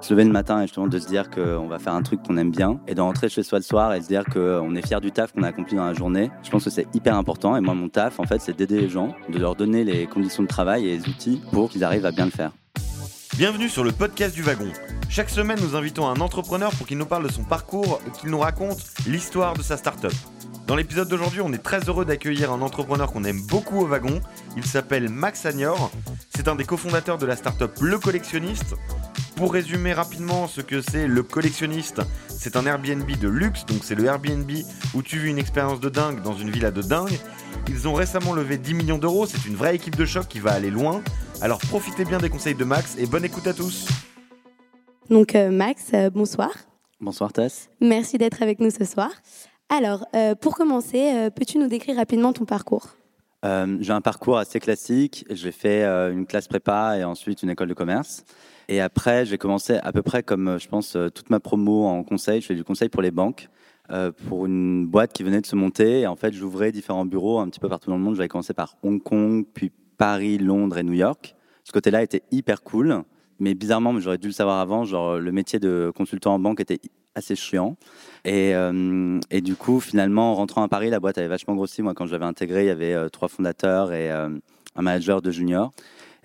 [0.00, 2.36] Se lever le matin et justement de se dire qu'on va faire un truc qu'on
[2.36, 5.00] aime bien et de rentrer chez soi le soir et se dire qu'on est fier
[5.00, 6.30] du taf qu'on a accompli dans la journée.
[6.42, 8.88] Je pense que c'est hyper important et moi mon taf en fait c'est d'aider les
[8.88, 12.12] gens, de leur donner les conditions de travail et les outils pour qu'ils arrivent à
[12.12, 12.52] bien le faire.
[13.36, 14.72] Bienvenue sur le podcast du wagon.
[15.10, 18.30] Chaque semaine, nous invitons un entrepreneur pour qu'il nous parle de son parcours et qu'il
[18.30, 20.12] nous raconte l'histoire de sa start-up.
[20.66, 24.20] Dans l'épisode d'aujourd'hui, on est très heureux d'accueillir un entrepreneur qu'on aime beaucoup au wagon.
[24.56, 25.90] Il s'appelle Max Agnor.
[26.34, 28.74] C'est un des cofondateurs de la start-up Le Collectionniste.
[29.36, 33.94] Pour résumer rapidement ce que c'est Le Collectionniste, c'est un Airbnb de luxe, donc c'est
[33.94, 34.50] le Airbnb
[34.94, 37.18] où tu vis une expérience de dingue dans une villa de dingue.
[37.68, 40.52] Ils ont récemment levé 10 millions d'euros, c'est une vraie équipe de choc qui va
[40.52, 41.02] aller loin.
[41.42, 43.86] Alors profitez bien des conseils de Max et bonne écoute à tous.
[45.10, 46.50] Donc euh, Max, euh, bonsoir.
[46.98, 47.68] Bonsoir Tess.
[47.82, 49.10] Merci d'être avec nous ce soir.
[49.68, 52.96] Alors, euh, pour commencer, euh, peux-tu nous décrire rapidement ton parcours?
[53.44, 55.26] Euh, j'ai un parcours assez classique.
[55.28, 58.24] J'ai fait euh, une classe prépa et ensuite une école de commerce.
[58.68, 61.84] Et après, j'ai commencé à peu près comme, euh, je pense, euh, toute ma promo
[61.84, 62.40] en conseil.
[62.40, 63.48] Je fais du conseil pour les banques,
[63.90, 66.00] euh, pour une boîte qui venait de se monter.
[66.00, 68.16] Et en fait, j'ouvrais différents bureaux un petit peu partout dans le monde.
[68.16, 71.36] J'avais commencé par Hong Kong, puis Paris, Londres et New York.
[71.64, 73.02] Ce côté-là était hyper cool.
[73.38, 76.60] Mais bizarrement, mais j'aurais dû le savoir avant, genre le métier de consultant en banque
[76.60, 76.80] était
[77.14, 77.76] assez chiant.
[78.24, 78.54] Et,
[79.30, 81.82] et du coup, finalement, en rentrant à Paris, la boîte avait vachement grossi.
[81.82, 85.72] Moi, quand j'avais intégré, il y avait trois fondateurs et un manager de junior.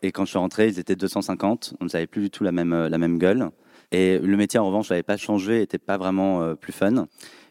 [0.01, 1.75] Et quand je suis rentré, ils étaient 250.
[1.79, 3.49] On n'avait plus du tout la même, euh, la même gueule.
[3.91, 7.07] Et le métier, en revanche, n'avait pas changé, n'était pas vraiment euh, plus fun.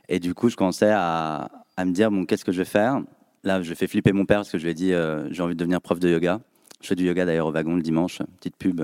[0.08, 3.00] Et du coup, je commençais à, à me dire, bon, qu'est-ce que je vais faire?
[3.44, 5.54] Là, je fais flipper mon père parce que je lui ai dit, euh, j'ai envie
[5.54, 6.40] de devenir prof de yoga.
[6.80, 8.80] Je fais du yoga d'ailleurs au wagon le dimanche, petite pub.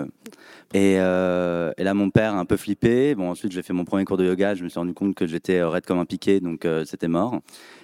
[0.74, 3.14] Et, euh, et là, mon père a un peu flippé.
[3.14, 4.54] Bon, ensuite, j'ai fait mon premier cours de yoga.
[4.54, 7.08] Je me suis rendu compte que j'étais euh, raide comme un piqué, donc euh, c'était
[7.08, 7.40] mort.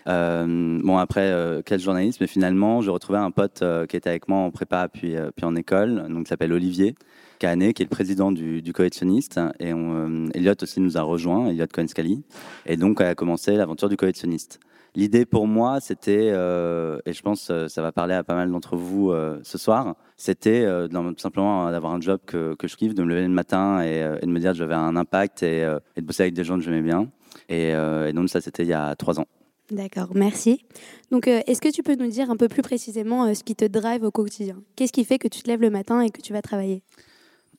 [0.06, 4.50] Bon, après, quel journalisme Mais finalement, j'ai retrouvé un pote qui était avec moi en
[4.50, 6.94] prépa puis, puis en école, donc qui s'appelle Olivier
[7.38, 9.40] Cahanet, qui est le président du, du collectionniste.
[9.60, 12.22] Et on, Elliot aussi nous a rejoint, Elliot Cohen-Scali.
[12.66, 14.58] Et donc, a commencé l'aventure du collectionniste.
[14.94, 18.50] L'idée pour moi, c'était, euh, et je pense que ça va parler à pas mal
[18.50, 20.86] d'entre vous euh, ce soir, c'était euh,
[21.16, 24.18] simplement d'avoir un job que, que je kiffe, de me lever le matin et, euh,
[24.20, 26.44] et de me dire que j'avais un impact et, euh, et de bosser avec des
[26.44, 27.08] gens que j'aimais bien.
[27.48, 29.26] Et, euh, et donc ça, c'était il y a trois ans.
[29.70, 30.66] D'accord, merci.
[31.10, 33.56] Donc, euh, est-ce que tu peux nous dire un peu plus précisément euh, ce qui
[33.56, 34.56] te drive au quotidien?
[34.76, 36.82] Qu'est-ce qui fait que tu te lèves le matin et que tu vas travailler?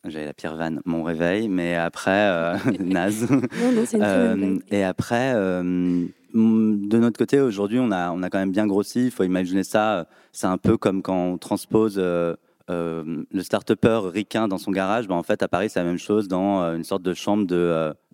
[0.05, 3.27] J'avais la pire vanne, mon réveil, mais après, euh, naze.
[3.31, 8.21] Non, non, c'est une Euh, et après, euh, de notre côté, aujourd'hui, on a, on
[8.21, 9.05] quand même bien grossi.
[9.05, 9.99] Il faut imaginer ça.
[9.99, 12.35] euh, C'est un peu comme quand on transpose euh,
[12.69, 15.07] euh, le start-upper ricain dans son garage.
[15.07, 17.45] Ben, en fait, à Paris, c'est la même chose dans une sorte de chambre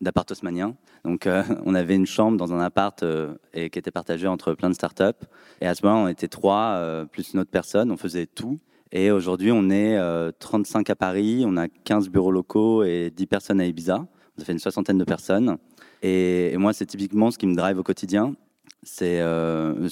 [0.02, 0.76] d'appartosmanien.
[1.06, 1.28] Donc,
[1.66, 3.04] on avait une chambre dans un appart
[3.54, 5.24] et qui était partagée entre plein de start-up.
[5.62, 7.92] Et à ce moment, on était trois, plus une autre personne.
[7.92, 8.60] On faisait tout.
[8.92, 13.28] Et aujourd'hui, on est euh, 35 à Paris, on a 15 bureaux locaux et 10
[13.28, 14.08] personnes à Ibiza.
[14.38, 15.58] Ça fait une soixantaine de personnes.
[16.02, 18.36] Et, moi, c'est typiquement ce qui me drive au quotidien.
[18.84, 19.90] C'est euh,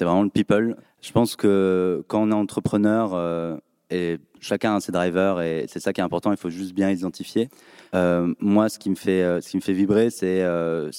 [0.00, 0.76] vraiment le people.
[1.00, 3.56] Je pense que quand on est entrepreneur, euh,
[3.88, 6.90] et chacun a ses drivers, et c'est ça qui est important, il faut juste bien
[6.90, 7.48] identifier.
[7.94, 10.42] Euh, moi, ce qui me fait, ce qui me fait vibrer, c'est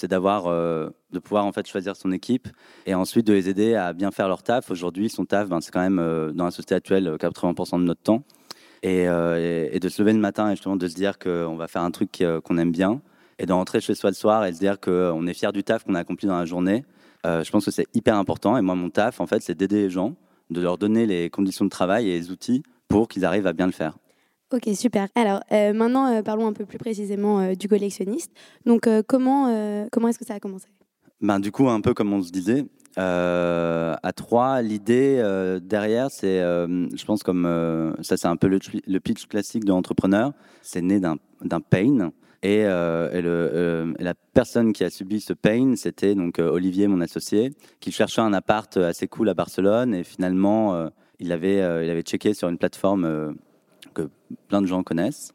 [0.08, 2.48] d'avoir, de pouvoir en fait choisir son équipe
[2.86, 4.72] et ensuite de les aider à bien faire leur taf.
[4.72, 8.02] Aujourd'hui, son taf, ben, c'est quand même dans la société actuelle euh, 80% de notre
[8.02, 8.24] temps.
[8.84, 11.92] Et, de se lever le matin et justement de se dire qu'on va faire un
[11.92, 13.00] truc qu'on aime bien
[13.42, 15.84] et de rentrer chez soi le soir et se dire qu'on est fier du taf
[15.84, 16.86] qu'on a accompli dans la journée.
[17.26, 18.56] Euh, je pense que c'est hyper important.
[18.56, 20.14] Et moi, mon taf, en fait, c'est d'aider les gens,
[20.52, 23.66] de leur donner les conditions de travail et les outils pour qu'ils arrivent à bien
[23.66, 23.98] le faire.
[24.54, 25.08] Ok, super.
[25.16, 28.32] Alors, euh, maintenant, euh, parlons un peu plus précisément du collectionniste.
[28.66, 30.68] Donc, comment, comment est-ce que ça a commencé?
[31.20, 32.66] Ben, du coup, un peu comme on se disait,
[32.98, 35.24] à trois, l'idée
[35.64, 40.34] derrière, c'est, je pense, comme ça, c'est un peu le, le pitch classique de l'entrepreneur.
[40.62, 42.12] C'est né d'un d'un pain.
[42.44, 47.00] Et, euh, euh, la personne qui a subi ce pain, c'était donc euh, Olivier, mon
[47.02, 49.94] associé, qui cherchait un appart assez cool à Barcelone.
[49.94, 53.36] Et finalement, il, avait, il avait checké sur une plateforme
[53.94, 54.10] que
[54.48, 55.34] plein de gens connaissent.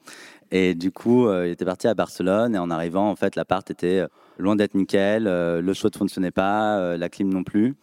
[0.50, 2.54] Et du coup, il était parti à Barcelone.
[2.54, 4.04] Et en arrivant, en fait, l'appart était
[4.38, 5.24] loin d'être nickel.
[5.24, 7.76] le chaud ne fonctionnait pas, la clim non plus.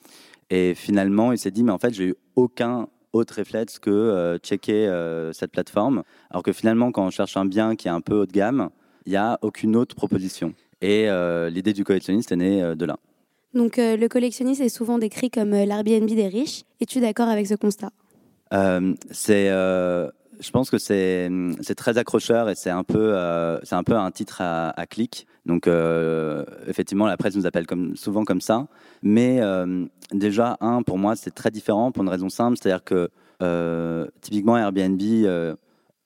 [0.49, 4.91] Et finalement, il s'est dit, mais en fait, j'ai eu aucun autre réflexe que checker
[5.31, 6.03] cette plateforme.
[6.29, 8.69] Alors que finalement, quand on cherche un bien qui est un peu haut de gamme,
[9.05, 10.53] il n'y a aucune autre proposition.
[10.81, 12.97] Et euh, l'idée du collectionniste est née euh, de là.
[13.53, 16.63] Donc, euh, le collectionniste est souvent décrit comme l'Airbnb des riches.
[16.81, 17.91] Es-tu d'accord avec ce constat?
[19.11, 23.15] C'est, je pense que c'est, c'est très accrocheur et c'est un peu,
[23.63, 25.25] c'est un peu un titre à, à clic.
[25.47, 25.67] Donc,
[26.67, 28.67] effectivement, la presse nous appelle comme, souvent comme ça.
[29.01, 29.41] Mais
[30.11, 33.09] déjà, un, pour moi, c'est très différent pour une raison simple, c'est-à-dire que
[34.21, 35.01] typiquement Airbnb,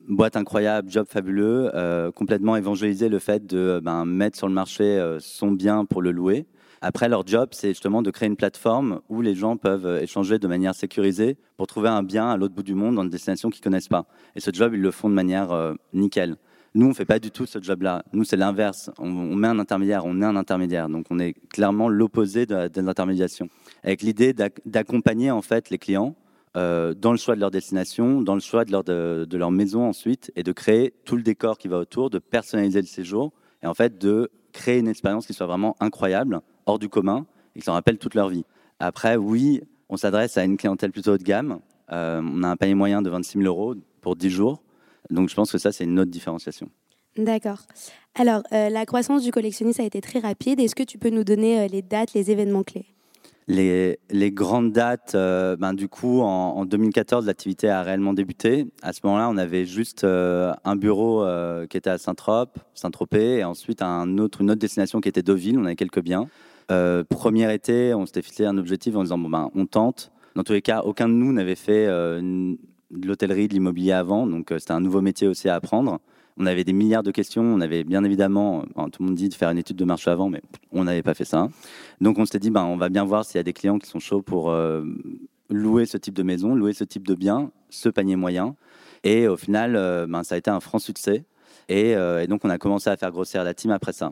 [0.08, 1.72] boîte incroyable, job fabuleux,
[2.16, 6.46] complètement évangéliser le fait de ben, mettre sur le marché son bien pour le louer.
[6.82, 10.48] Après, leur job, c'est justement de créer une plateforme où les gens peuvent échanger de
[10.48, 13.64] manière sécurisée pour trouver un bien à l'autre bout du monde dans une destination qu'ils
[13.64, 14.06] connaissent pas.
[14.36, 16.38] Et ce job, ils le font de manière nickel.
[16.78, 18.04] Nous, on ne fait pas du tout ce job-là.
[18.14, 18.92] Nous, c'est l'inverse.
[19.00, 20.90] On, met un intermédiaire, on est un intermédiaire.
[20.90, 23.50] Donc, on est clairement l'opposé de, l'intermédiation.
[23.84, 26.16] Avec l'idée d'accompagner en fait les clients
[26.58, 29.88] euh, dans le choix de leur destination, dans le choix de leur, de, leur maison
[29.88, 33.32] ensuite, et de créer tout le décor qui va autour, de personnaliser le séjour,
[33.62, 37.60] et en fait de créer une expérience qui soit vraiment incroyable, hors du commun, et
[37.60, 38.44] qui s'en rappelle toute leur vie.
[38.80, 41.60] Après, oui, on s'adresse à une clientèle plutôt haut de gamme.
[41.92, 44.64] Euh, on a un panier moyen de 26 000 euros pour 10 jours.
[45.12, 46.70] Donc je pense que ça, c'est une autre différenciation.
[47.18, 47.62] D'accord.
[48.16, 50.60] Alors, euh, la croissance du collectionniste a été très rapide.
[50.60, 52.97] Est-ce que tu peux nous donner les dates, les événements clés?
[53.48, 53.98] Les,
[54.32, 58.68] grandes dates, euh, ben, du coup, en, 2014, l'activité a réellement débuté.
[58.82, 61.26] À ce moment-là, on avait juste un bureau
[61.70, 65.58] qui était à Saint-Trope, Saint-Tropez, et ensuite une autre destination qui était Deauville.
[65.58, 66.28] On avait quelques biens.
[66.68, 70.12] premier été, on s'était fixé un objectif en disant bon ben, on tente.
[70.36, 71.88] Dans tous les cas, aucun de nous n'avait fait
[72.92, 76.00] de l'hôtellerie, de l'immobilier avant, donc euh, c'était un nouveau métier aussi à apprendre.
[76.38, 79.30] On avait des milliards de questions, on avait bien évidemment, euh, tout le monde dit
[79.30, 80.42] de faire une étude de marché avant, mais
[80.72, 81.50] on n'avait pas fait ça.
[82.00, 83.90] Donc on s'était dit, ben, on va bien voir s'il y a des clients qui
[83.90, 84.84] sont chauds pour euh,
[85.50, 88.56] louer ce type de maison, louer ce type de bien, ce panier moyen.
[89.04, 89.74] Et au final,
[90.10, 91.24] ben, ça a été un franc succès.
[91.70, 94.12] Et, et, donc on a commencé à faire grossir la team après ça.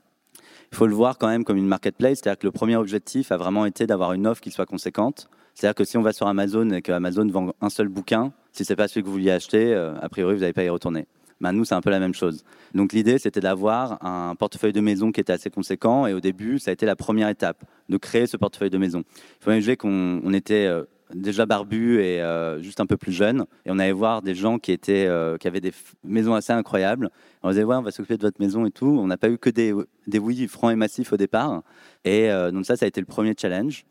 [0.71, 3.37] Il faut le voir quand même comme une marketplace, c'est-à-dire que le premier objectif a
[3.37, 5.29] vraiment été d'avoir une offre qui soit conséquente.
[5.55, 8.65] C'est-à-dire que si on va sur Amazon et que Amazon vend un seul bouquin, si
[8.65, 11.07] c'est pas celui que vous vouliez acheter, euh, a priori, vous n'allez pas y retourner.
[11.41, 12.43] Ben, nous, c'est un peu la même chose.
[12.73, 16.07] Donc l'idée, c'était d'avoir un portefeuille de maison qui était assez conséquent.
[16.07, 19.03] Et au début, ça a été la première étape, de créer ce portefeuille de maison.
[19.39, 20.83] Il faut imaginer qu'on était euh,
[21.13, 23.45] déjà barbu et euh, juste un peu plus jeune.
[23.65, 25.09] Et on allait voir des gens qui, étaient,
[25.39, 25.73] qui avaient des
[26.03, 27.09] maisons assez incroyables.
[27.43, 28.97] On disait, ouais, on va s'occuper de votre maison et tout.
[28.99, 29.73] On n'a pas eu que des,
[30.07, 31.63] des oui francs et massifs au départ.
[32.05, 33.85] Et donc ça, ça a été le premier challenge.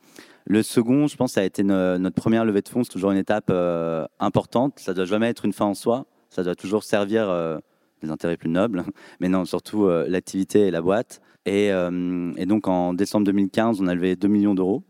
[0.46, 2.84] Le second, je pense, ça a été notre première levée de fonds.
[2.84, 4.78] C'est toujours une étape euh, importante.
[4.78, 6.04] Ça doit jamais être une fin en soi.
[6.34, 7.58] Ça doit toujours servir euh,
[8.02, 8.84] des intérêts plus nobles,
[9.20, 11.20] mais non, surtout euh, l'activité et la boîte.
[11.46, 11.70] Et,
[12.46, 14.82] donc en décembre 2015, on a levé 2 millions d'euros,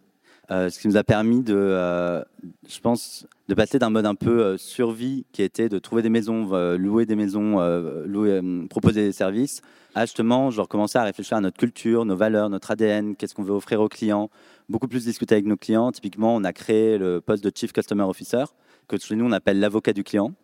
[0.49, 2.23] ce qui nous a permis de,
[2.69, 6.47] je pense, de passer d'un mode un peu survie qui était de trouver des maisons,
[6.77, 7.57] louer des maisons,
[8.71, 9.63] proposer des services,
[9.97, 13.43] à justement, genre commencer à réfléchir à notre culture, nos valeurs, notre ADN, qu'est-ce qu'on
[13.43, 14.31] veut offrir aux clients,
[14.69, 15.91] beaucoup plus discuter avec nos clients.
[15.91, 18.45] Typiquement, on a créé le poste de Chief Customer Officer,
[18.87, 20.35] que chez nous on appelle l'avocat du client,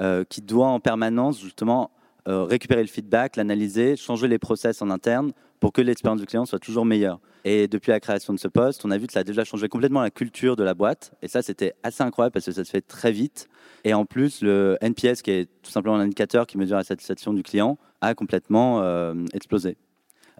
[0.00, 1.90] euh, qui doit en permanence justement
[2.28, 6.44] euh, récupérer le feedback, l'analyser, changer les process en interne pour que l'expérience du client
[6.44, 7.18] soit toujours meilleure.
[7.44, 9.68] Et depuis la création de ce poste, on a vu que ça a déjà changé
[9.68, 11.12] complètement la culture de la boîte.
[11.22, 13.48] Et ça, c'était assez incroyable parce que ça se fait très vite.
[13.84, 17.42] Et en plus, le NPS, qui est tout simplement l'indicateur qui mesure la satisfaction du
[17.42, 19.76] client, a complètement euh, explosé.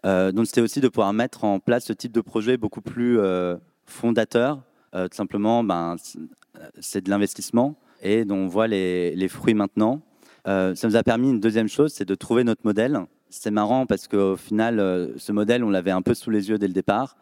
[0.04, 3.18] Donc c'était aussi de pouvoir mettre en place ce type de projet beaucoup plus
[3.84, 4.62] fondateur.
[4.94, 5.96] Tout simplement, ben,
[6.80, 10.00] c'est de l'investissement et dont on voit les, fruits maintenant.
[10.44, 13.00] ça nous a permis une deuxième chose, c'est de trouver notre modèle.
[13.28, 16.66] C'est marrant parce qu'au final, ce modèle, on l'avait un peu sous les yeux dès
[16.66, 17.16] le départ,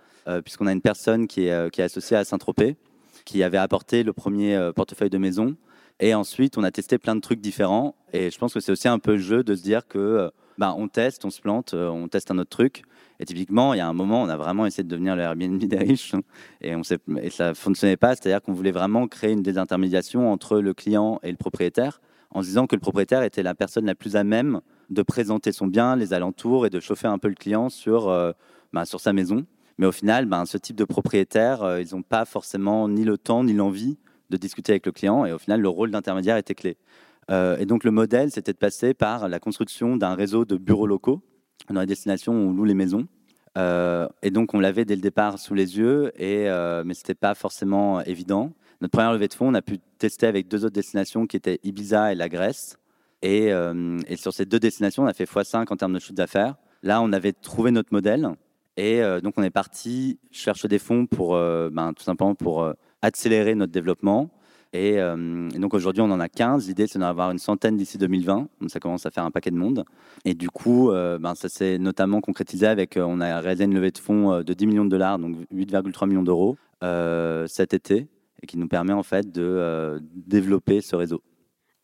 [0.44, 2.76] puisqu'on a une personne qui est, associée à Saint-Tropez,
[3.24, 5.56] qui avait apporté le premier portefeuille de maison.
[6.00, 7.94] Et ensuite, on a testé plein de trucs différents.
[8.12, 10.74] Et je pense que c'est aussi un peu le jeu de se dire que bah,
[10.76, 12.82] on teste, on se plante, euh, on teste un autre truc.
[13.20, 15.58] Et typiquement, il y a un moment, on a vraiment essayé de devenir le Airbnb
[15.58, 16.14] des riches
[16.60, 18.14] et, on et ça ne fonctionnait pas.
[18.14, 22.48] C'est-à-dire qu'on voulait vraiment créer une désintermédiation entre le client et le propriétaire en se
[22.48, 24.60] disant que le propriétaire était la personne la plus à même
[24.90, 28.32] de présenter son bien, les alentours et de chauffer un peu le client sur, euh,
[28.72, 29.46] bah, sur sa maison.
[29.78, 33.16] Mais au final, bah, ce type de propriétaire, euh, ils n'ont pas forcément ni le
[33.16, 33.98] temps ni l'envie
[34.30, 35.24] de discuter avec le client.
[35.24, 36.76] Et au final, le rôle d'intermédiaire était clé.
[37.30, 40.86] Euh, et donc le modèle, c'était de passer par la construction d'un réseau de bureaux
[40.86, 41.22] locaux
[41.70, 43.06] dans les destinations où on loue les maisons.
[43.56, 47.00] Euh, et donc on l'avait dès le départ sous les yeux, et, euh, mais ce
[47.00, 48.52] n'était pas forcément évident.
[48.80, 51.58] Notre première levée de fonds, on a pu tester avec deux autres destinations qui étaient
[51.64, 52.78] Ibiza et la Grèce.
[53.22, 56.54] Et, et sur ces deux destinations, on a fait x5 en termes de chiffre d'affaires.
[56.84, 58.28] Là, on avait trouvé notre modèle.
[58.76, 62.72] Et donc on est parti chercher des fonds pour ben, tout simplement pour
[63.02, 64.30] accélérer notre développement.
[64.76, 66.68] Euh, et, donc aujourd'hui, on en a 15.
[66.68, 68.48] L'idée, c'est d'en avoir une centaine d'ici 2020.
[68.60, 69.84] Donc ça commence à faire un paquet de monde.
[70.24, 73.74] Et du coup, euh, ben, ça s'est notamment concrétisé avec, euh, on a réalisé une
[73.74, 76.56] levée de fonds de 10 millions de dollars, donc 8,3 millions d'euros
[77.48, 78.06] cet été,
[78.40, 81.22] et qui nous permet en fait de développer ce réseau.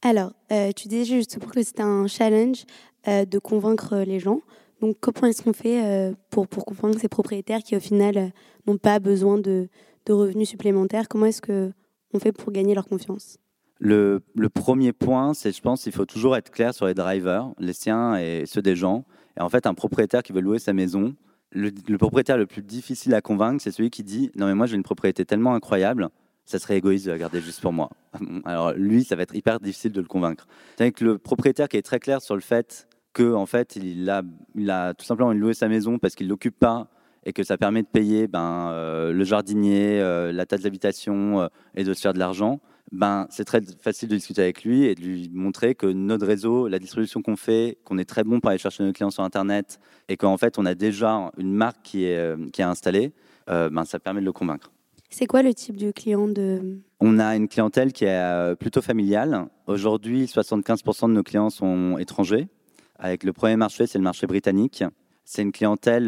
[0.02, 0.32] Alors,
[0.76, 2.64] tu disais justement que c'était un challenge
[3.06, 4.40] de convaincre les gens.
[4.80, 8.30] Donc, comment est-ce qu'on fait pour, pour convaincre ces propriétaires qui, au final,
[8.68, 9.68] n'ont pas besoin de,
[10.06, 11.08] de revenus supplémentaires?
[11.08, 11.72] Comment est-ce que
[12.18, 13.38] fait pour gagner leur confiance
[13.78, 17.72] le, premier point, c'est, je pense, il faut toujours être clair sur les drivers, les
[17.72, 19.04] siens et ceux des gens.
[19.38, 21.14] Et en fait, un propriétaire qui veut louer sa maison,
[21.50, 24.76] le, propriétaire le plus difficile à convaincre, c'est celui qui dit Non, mais moi, j'ai
[24.76, 26.08] une propriété tellement incroyable,
[26.44, 27.90] ça serait égoïste de la garder juste pour moi.
[28.44, 30.46] Alors, lui, ça va être hyper difficile de le convaincre.
[30.78, 34.08] C'est que le propriétaire qui est très clair sur le fait que, en fait, il
[34.10, 34.22] a,
[34.54, 36.88] il a tout simplement loué sa maison parce qu'il l'occupe pas
[37.24, 41.48] et que ça permet de payer ben, euh, le jardinier, euh, la taxe d'habitation euh,
[41.74, 42.60] et de se faire de l'argent
[42.92, 46.68] ben, c'est très facile de discuter avec lui et de lui montrer que notre réseau,
[46.68, 49.80] la distribution qu'on fait, qu'on est très bon pour aller chercher nos clients sur Internet
[50.08, 53.12] et qu'en fait, on a déjà une marque qui est, qui est installée,
[53.48, 54.70] ben, ça permet de le convaincre.
[55.10, 56.78] C'est quoi le type de client de...
[57.00, 59.46] On a une clientèle qui est plutôt familiale.
[59.66, 62.48] Aujourd'hui, 75% de nos clients sont étrangers.
[62.98, 64.84] Avec le premier marché, c'est le marché britannique.
[65.24, 66.06] C'est une clientèle,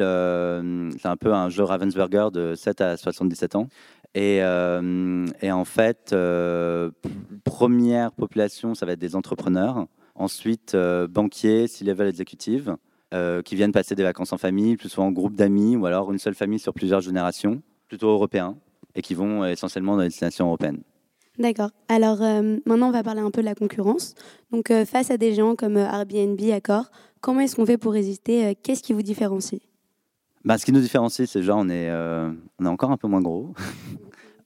[1.00, 3.68] c'est un peu un jeu Ravensburger de 7 à 77 ans.
[4.16, 6.90] Euh, et, en fait, euh,
[7.44, 9.86] première population, ça va être des entrepreneurs.
[10.14, 12.76] Ensuite, euh, banquiers, C-level executives,
[13.46, 16.18] qui viennent passer des vacances en famille, plus souvent en groupe d'amis, ou alors une
[16.18, 18.58] seule famille sur plusieurs générations, plutôt européens,
[18.94, 20.82] et qui vont essentiellement dans les destinations européennes.
[21.38, 21.70] D'accord.
[21.88, 22.18] Alors
[22.66, 24.14] maintenant, on va parler un peu de la concurrence.
[24.50, 28.82] Donc, face à des gens comme Airbnb, Accor, comment est-ce qu'on fait pour résister Qu'est-ce
[28.82, 29.60] qui vous différencie?
[30.44, 31.90] Bah, ce qui nous différencie, c'est déjà on est,
[32.58, 33.54] on est encore un peu moins gros.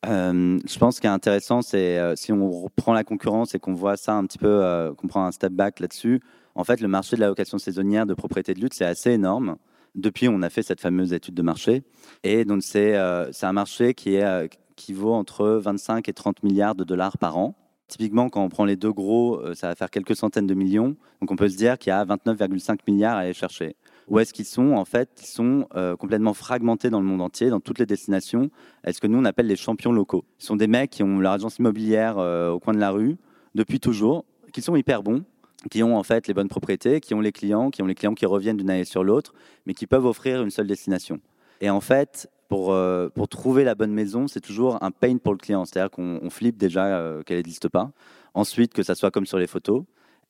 [0.06, 3.74] Euh, je pense qu'il est intéressant, c'est euh, si on reprend la concurrence et qu'on
[3.74, 6.20] voit ça un petit peu, euh, qu'on prend un step back là-dessus.
[6.54, 9.56] En fait, le marché de la location saisonnière de propriété de lutte, c'est assez énorme.
[9.94, 11.82] Depuis, on a fait cette fameuse étude de marché.
[12.22, 16.84] Et donc, c'est un marché qui, est, qui vaut entre 25 et 30 milliards de
[16.84, 17.54] dollars par an.
[17.90, 20.96] Typiquement, quand on prend les deux gros, ça va faire quelques centaines de millions.
[21.20, 23.76] Donc, on peut se dire qu'il y a 29,5 milliards à aller chercher.
[24.10, 24.72] Où est-ce qu'ils sont?
[24.72, 28.50] En fait, ils sont euh, complètement fragmentés dans le monde entier, dans toutes les destinations.
[28.84, 30.24] Est-ce que nous, on appelle les champions locaux?
[30.38, 33.16] Ce sont des mecs qui ont leur agence immobilière euh, au coin de la rue
[33.54, 35.22] depuis toujours, qui sont hyper bons,
[35.70, 38.14] qui ont en fait les bonnes propriétés, qui ont les clients, qui ont les clients
[38.14, 39.32] qui reviennent d'une année sur l'autre,
[39.64, 41.20] mais qui peuvent offrir une seule destination.
[41.60, 45.32] Et en fait, pour, euh, pour trouver la bonne maison, c'est toujours un pain pour
[45.32, 45.64] le client.
[45.64, 47.90] C'est-à-dire qu'on flippe déjà qu'elle n'existe pas.
[48.34, 49.84] Ensuite, que ça soit comme sur les photos.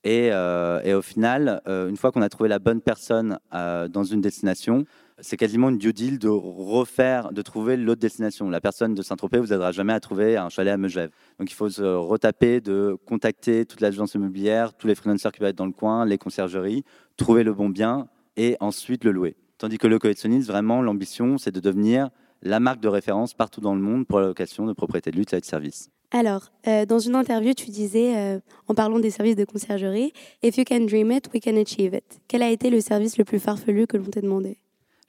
[0.06, 4.04] Euh, et, au final, euh, une fois qu'on a trouvé la bonne personne euh, dans
[4.04, 4.84] une destination,
[5.18, 8.48] c'est quasiment une due deal de refaire, de trouver l'autre destination.
[8.48, 11.10] La personne de Saint-Tropez vous aidera jamais à trouver un chalet à Megève.
[11.38, 15.48] Donc il faut se retaper, de contacter toute l'agence immobilière, tous les freelancers qui vont
[15.48, 16.84] être dans le coin, les conciergeries,
[17.18, 18.08] trouver le bon bien
[18.38, 19.36] et ensuite le louer.
[19.60, 22.08] Tandis que le collectionniste, vraiment, l'ambition, c'est de devenir
[22.40, 25.34] la marque de référence partout dans le monde pour la location de propriétés de lutte
[25.34, 25.90] et de services.
[26.12, 30.56] Alors, euh, dans une interview, tu disais, euh, en parlant des services de conciergerie, If
[30.56, 32.22] you can dream it, we can achieve it.
[32.26, 34.56] Quel a été le service le plus farfelu que l'on t'ait demandé?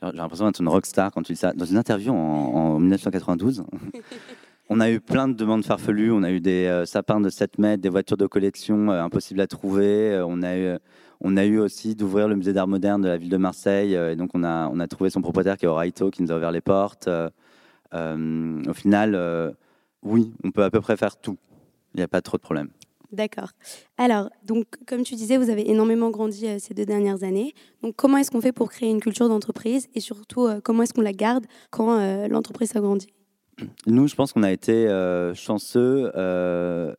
[0.04, 1.54] J'ai l'impression d'être une rockstar quand tu dis ça.
[1.54, 3.64] Dans une interview en, 1992,
[4.70, 6.12] on a eu plein de demandes farfelues.
[6.12, 9.48] On a eu des euh, sapins de 7 mètres, des voitures de collection impossibles à
[9.48, 10.22] trouver.
[10.28, 10.78] on, a eu,
[11.22, 13.94] on a eu aussi d'ouvrir le musée d'art moderne de la ville de Marseille.
[13.94, 16.38] et donc, on a, on a trouvé son propriétaire qui est Oraito, qui nous a
[16.38, 17.08] ouvert les portes.
[17.94, 19.56] au final
[20.04, 21.38] oui, on peut à peu près faire tout.
[21.94, 22.70] Il n'y a pas trop de problème.
[23.12, 23.50] D'accord.
[23.98, 27.54] Alors, donc, comme tu disais, vous avez énormément grandi euh, ces deux dernières années.
[27.84, 30.94] Donc, comment est-ce qu'on fait pour créer une culture d'entreprise et surtout, euh, comment est-ce
[30.94, 33.10] qu'on la garde quand euh, l'entreprise s'agrandit
[33.86, 34.88] Nous, je pense qu'on a été
[35.36, 36.10] chanceux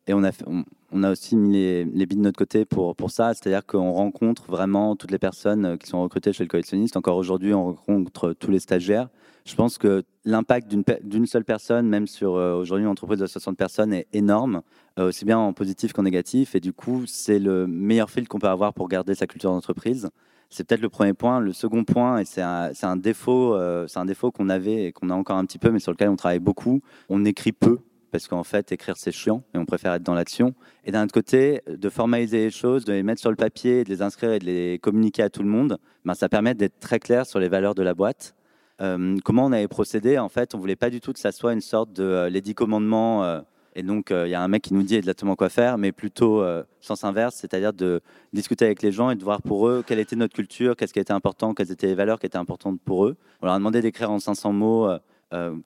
[0.07, 0.65] et on a, on,
[1.03, 3.35] a aussi mis les, les de notre côté pour, ça.
[3.35, 6.97] C'est-à-dire qu'on rencontre vraiment toutes les personnes qui sont recrutées chez le collectionniste.
[6.97, 9.09] Encore aujourd'hui, on rencontre tous les stagiaires.
[9.45, 10.73] Je pense que l'impact
[11.03, 14.63] d'une seule personne, même sur euh, aujourd'hui une entreprise de 60 personnes, est énorme,
[14.99, 16.55] euh, aussi bien en positif qu'en négatif.
[16.55, 20.11] Et du coup, c'est le meilleur fil qu'on peut avoir pour garder sa culture d'entreprise.
[20.49, 21.41] C'est peut-être le premier point.
[21.41, 25.11] Le second point, et c'est un, défaut, euh, c'est un défaut qu'on avait et qu'on
[25.11, 26.81] a encore un petit peu, mais sur lequel on travaille beaucoup.
[27.09, 27.79] On écrit peu
[28.13, 30.55] parce qu'en fait, écrire, c'est chiant et on préfère être dans l'action.
[30.85, 33.89] Et d'un autre côté, de formaliser les choses, de les mettre sur le papier, de
[33.89, 37.01] les inscrire et de les communiquer à tout le monde, ben, ça permet d'être très
[37.01, 38.37] clair sur les valeurs de la boîte
[38.83, 41.53] euh, comment on avait procédé En fait, on voulait pas du tout que ça soit
[41.53, 43.25] une sorte de euh, les dix commandements.
[43.25, 43.41] Euh,
[43.75, 46.45] et donc, il y a un mec qui nous dit exactement quoi faire, mais plutôt
[46.83, 48.03] sens inverse, c'est-à-dire de
[48.35, 50.99] discuter avec les gens et de voir pour eux quelle était notre culture, qu'est-ce qui
[50.99, 53.17] était important, quelles étaient les valeurs qui étaient importantes pour eux.
[53.41, 54.91] On leur a demandé d'écrire en 500 mots.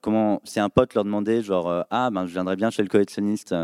[0.01, 3.55] Comment, si un pote leur demandait, genre, ah, ben, je viendrais bien chez le collectionniste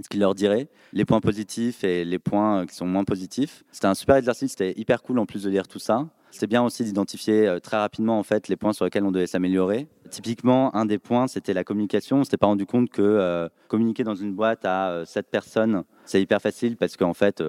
[0.00, 3.62] ce qu'il leur dirait, les points positifs et les points qui sont moins positifs.
[3.72, 6.08] C'était un super exercice, c'était hyper cool en plus de lire tout ça.
[6.30, 9.26] C'est bien aussi d'identifier euh, très rapidement en fait les points sur lesquels on devait
[9.26, 9.86] s'améliorer.
[10.08, 12.18] Typiquement, un des points, c'était la communication.
[12.18, 15.84] On s'était pas rendu compte que euh, communiquer dans une boîte à 7 euh, personnes,
[16.06, 17.42] c'est hyper facile parce qu'en fait,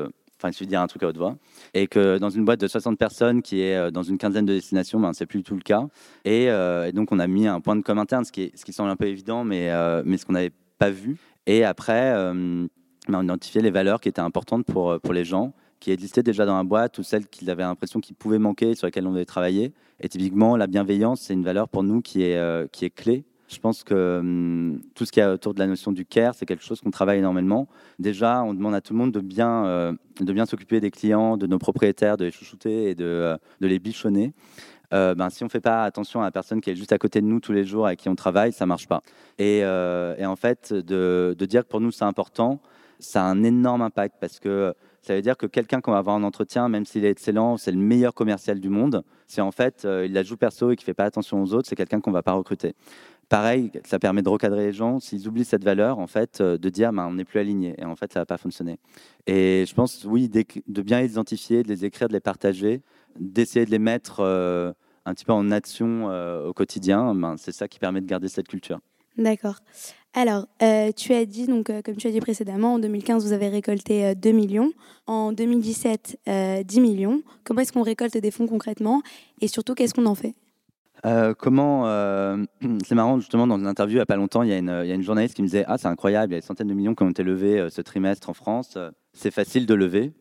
[0.43, 1.35] enfin, suffit de dire un truc à haute voix.
[1.73, 5.00] Et que dans une boîte de 60 personnes qui est dans une quinzaine de destinations,
[5.00, 5.88] ben, c'est plus du tout le cas.
[6.25, 6.50] Et,
[6.93, 8.95] donc, on a mis un point de com interne, ce qui, ce qui semble un
[8.95, 9.71] peu évident, mais,
[10.05, 11.17] mais ce qu'on n'avait pas vu.
[11.45, 15.91] Et après, on a identifié les valeurs qui étaient importantes pour, pour les gens, qui
[15.91, 19.07] existaient déjà dans la boîte ou celles qu'ils avaient l'impression qu'ils pouvaient manquer, sur lesquelles
[19.07, 19.73] on devait travailler.
[20.00, 23.59] Et typiquement, la bienveillance, c'est une valeur pour nous qui est, qui est clé je
[23.59, 26.63] pense que hum, tout ce qui est autour de la notion du care, c'est quelque
[26.63, 27.67] chose qu'on travaille énormément.
[28.00, 31.47] Déjà, on demande à tout le monde de bien, euh, bien s'occuper des clients, de
[31.47, 34.33] nos propriétaires, de les chouchouter et de, euh, les bichonner.
[34.93, 36.97] Euh, ben, si on ne fait pas attention à la personne qui est juste à
[36.97, 39.01] côté de nous tous les jours et avec qui on travaille, ça ne marche pas.
[39.39, 42.59] Et, en fait, de, dire que pour nous c'est important,
[43.00, 46.15] ça a un énorme impact parce que ça veut dire que quelqu'un qu'on va avoir
[46.15, 49.85] en entretien, même s'il est excellent, c'est le meilleur commercial du monde, si en fait
[49.85, 52.12] il la joue perso et qu'il ne fait pas attention aux autres, c'est quelqu'un qu'on
[52.12, 52.75] ne va pas recruter.
[53.30, 55.00] Pareil, ça permet de recadrer les gens.
[55.00, 57.75] S'ils oublient cette valeur, en fait, euh, de dire, ben, on n'est plus aligné.
[57.77, 58.77] Et en fait, ça va pas fonctionner.
[59.27, 62.82] Et je pense, oui, de bien les identifier, de les écrire, de les partager,
[63.20, 64.72] d'essayer de les mettre euh,
[65.06, 67.15] un petit peu en action euh, au quotidien.
[67.15, 68.80] Ben, c'est ça qui permet de garder cette culture.
[69.18, 69.58] D'accord.
[70.15, 70.48] Alors,
[70.96, 74.32] tu as dit, donc, comme tu as dit précédemment, en 2015, vous avez récolté 2
[74.32, 74.72] millions.
[75.08, 76.20] En 2017,
[76.65, 77.24] 10 millions.
[77.44, 79.01] Comment est-ce qu'on récolte des fonds concrètement?
[79.42, 80.36] Et surtout, qu'est-ce qu'on en fait?
[81.05, 82.38] Euh, comment euh,
[82.86, 85.01] c'est marrant justement dans une interview il n'y a pas longtemps il y, a une,
[85.01, 87.03] journaliste qui me disait ah c'est incroyable il y a des centaines de millions qui
[87.03, 88.77] ont été levés euh, ce trimestre en France.
[89.12, 90.13] C'est facile de lever?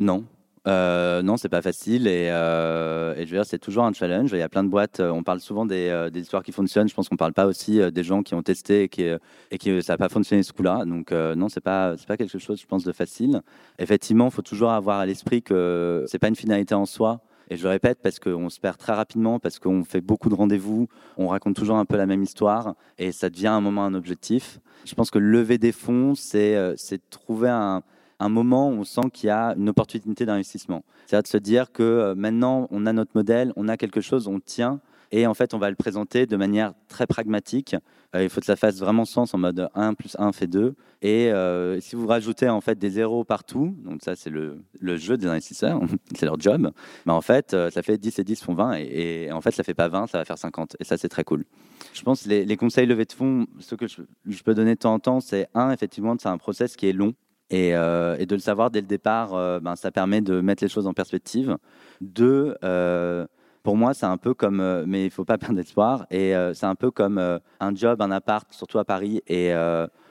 [0.00, 0.24] Non.
[0.66, 4.30] Non c'est pas facile et, je veux dire c'est toujours un challenge.
[4.32, 6.88] Il y a plein de boîtes on parle souvent des, histoires qui fonctionnent.
[6.88, 9.04] Je pense qu'on parle pas aussi des gens qui ont testé et qui
[9.50, 10.84] et qui ça n'a pas fonctionné ce coup-là.
[10.86, 13.42] Donc non c'est pas c'est pas quelque chose je pense de facile.
[13.78, 17.20] Effectivement il faut toujours avoir à l'esprit que c'est pas une finalité en soi
[17.50, 20.34] et je le répète parce qu'on se perd très rapidement, parce qu'on fait beaucoup de
[20.34, 23.94] rendez-vous, on raconte toujours un peu la même histoire et ça devient un moment un
[23.94, 24.60] objectif.
[24.84, 26.74] Je pense que lever des fonds, c'est euh,
[27.10, 27.82] trouver un,
[28.22, 30.84] un moment où on sent qu'il y a une opportunité d'investissement.
[31.06, 34.28] C'est-à-dire de se dire que euh, maintenant, on a notre modèle, on a quelque chose,
[34.28, 34.80] on tient,
[35.12, 37.76] et en fait, on va le présenter de manière très pragmatique.
[38.16, 40.74] Euh, il faut que ça fasse vraiment sens en mode 1 plus 1 fait 2.
[41.02, 44.96] Et euh, si vous rajoutez en fait des zéros partout, donc ça c'est le, le,
[44.96, 45.80] jeu des investisseurs,
[46.16, 46.72] c'est leur job,
[47.04, 49.62] mais en fait euh, ça fait 10 et 10 font 20 et, en fait ça
[49.62, 51.44] fait pas 20, ça va faire 50 et ça c'est très cool.
[51.92, 54.94] Je pense les, les conseils levés de fonds, ce que je, peux donner de temps
[54.94, 57.14] en temps, c'est un effectivement c'est un process qui est long.
[57.50, 60.86] Et, et, de le savoir dès le départ, ben, ça permet de mettre les choses
[60.86, 61.58] en perspective.
[62.00, 62.54] Deux,
[63.62, 66.06] pour moi, c'est un peu comme, euh, mais il faut pas perdre d'espoir.
[66.10, 69.52] Et euh, c'est un peu comme euh, un job, un appart, surtout à Paris, et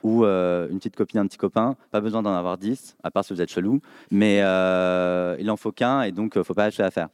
[0.03, 1.75] ou une petite copine, un petit copain.
[1.91, 3.81] Pas besoin d'en avoir dix, à part si vous êtes chelou.
[4.09, 4.37] Mais
[5.39, 7.09] il en faut qu'un, et donc il faut pas acheter à faire.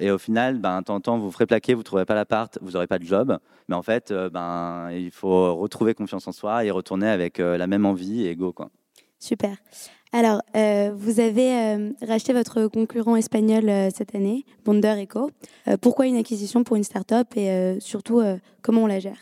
[0.00, 2.98] et au final, ben, temps vous ferez plaquer, vous trouverez pas l'appart, vous n'aurez pas
[2.98, 3.38] de job.
[3.68, 7.84] Mais en fait, ben, il faut retrouver confiance en soi et retourner avec la même
[7.84, 8.52] envie et go.
[8.52, 8.70] Quoi.
[9.18, 9.56] Super.
[10.12, 15.30] Alors, euh, vous avez euh, racheté votre concurrent espagnol euh, cette année, Bonder Eco.
[15.82, 18.22] pourquoi une acquisition pour une start-up et surtout,
[18.62, 19.18] comment on la gère?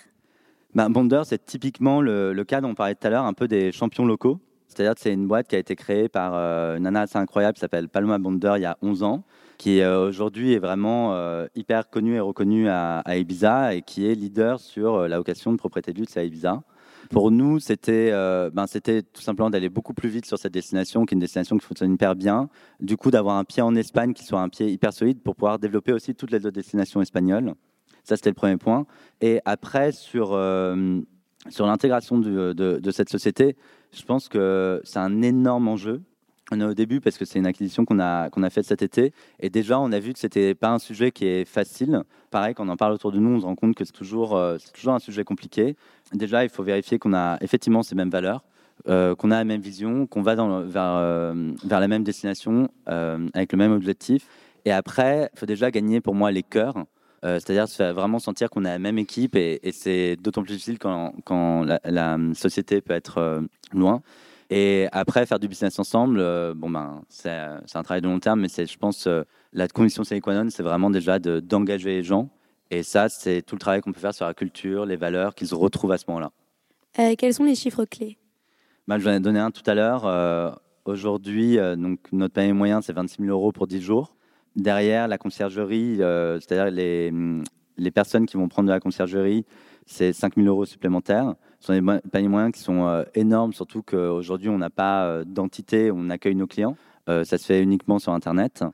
[0.74, 3.72] Bah, Bonder, c'est typiquement le, cas dont on parlait tout à l'heure, un peu des
[3.72, 4.38] champions locaux.
[4.68, 7.60] C'est-à-dire que c'est une boîte qui a été créée par une nana assez incroyable qui
[7.60, 9.24] s'appelle Paloma Bonder il y a 11 ans,
[9.58, 11.16] qui aujourd'hui est vraiment
[11.54, 15.92] hyper connue et reconnue à, Ibiza et qui est leader sur la location de propriété
[15.92, 16.62] de à Ibiza.
[17.10, 21.04] Pour nous, c'était euh, ben, c'était tout simplement d'aller beaucoup plus vite sur cette destination,
[21.04, 22.48] qui est une destination qui fonctionne hyper bien.
[22.80, 25.58] Du coup, d'avoir un pied en Espagne qui soit un pied hyper solide pour pouvoir
[25.58, 27.54] développer aussi toutes les autres destinations espagnoles.
[28.04, 28.86] Ça, c'était le premier point.
[29.20, 31.00] Et après, sur, euh,
[31.48, 33.56] sur l'intégration de, cette société,
[33.92, 36.02] je pense que c'est un énorme enjeu
[36.52, 38.82] on est au début parce que c'est une acquisition qu'on a, qu'on a faite cet
[38.82, 39.12] été.
[39.40, 42.02] Et déjà, on a vu que c'était pas un sujet qui est facile.
[42.30, 44.36] Pareil, quand on en parle autour de nous, on se rend compte que c'est toujours,
[44.36, 45.76] euh, toujours un sujet compliqué.
[46.12, 48.44] Déjà, il faut vérifier qu'on a effectivement ces mêmes valeurs,
[48.88, 52.68] euh, qu'on a la même vision, qu'on va dans, vers, euh, vers la même destination
[52.86, 54.26] avec le même objectif.
[54.64, 56.76] Et après, il faut déjà gagner pour moi les cœurs.
[57.22, 61.64] c'est-à-dire vraiment sentir qu'on a la même équipe et, c'est d'autant plus difficile quand, quand
[61.64, 64.02] la, société peut être loin.
[64.50, 68.40] Et après, faire du business ensemble, euh, bon ben, c'est un travail de long terme,
[68.40, 72.02] mais c'est, je pense, euh, la condition sine qua non, c'est vraiment déjà d'engager les
[72.02, 72.28] gens.
[72.70, 75.48] Et ça, c'est tout le travail qu'on peut faire sur la culture, les valeurs, qu'ils
[75.48, 76.30] se retrouvent à ce moment-là.
[76.98, 78.18] Euh, quels sont les chiffres clés?
[78.86, 80.60] Ben, Je vous en ai donné un tout à l'heure.
[80.84, 84.14] Aujourd'hui, donc, notre panier moyen, c'est 26 000 euros pour 10 jours.
[84.54, 87.12] Derrière, la conciergerie, c'est-à-dire les,
[87.76, 89.44] les personnes qui vont prendre de la conciergerie,
[89.86, 91.34] c'est 5 000 euros supplémentaires.
[91.60, 95.24] Ce sont des paniers moyens qui sont euh, énormes, surtout qu'aujourd'hui, on n'a pas euh,
[95.24, 96.76] d'entité on accueille nos clients.
[97.08, 98.64] Euh, ça se fait uniquement sur Internet.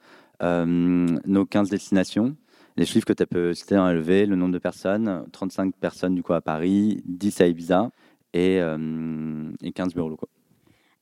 [0.40, 2.34] nos 15 destinations,
[2.76, 6.22] les chiffres que tu peux citer en élevé, le nombre de personnes, 35 personnes du
[6.22, 7.90] coup à Paris, 10 à Ibiza
[8.32, 10.28] et, et 15 bureaux locaux.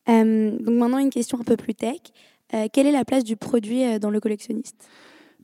[0.07, 2.01] donc maintenant, une question un peu plus tech.
[2.73, 4.87] quelle est la place du produit dans le collectionniste?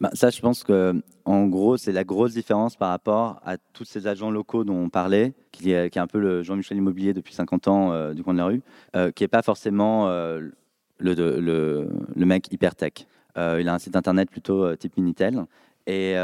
[0.01, 3.85] Bah, Ça, je pense que, en gros, c'est la grosse différence par rapport à tous
[3.85, 7.69] ces agents locaux dont on parlait, qui est, un peu le Jean-Michel Immobilier depuis 50
[7.69, 8.63] ans euh, du coin de la rue,
[8.95, 10.49] euh, qui n'est pas forcément euh,
[10.99, 12.93] le, mec hyper tech.
[13.37, 15.45] il a un site internet plutôt type Minitel.
[15.87, 16.15] Et,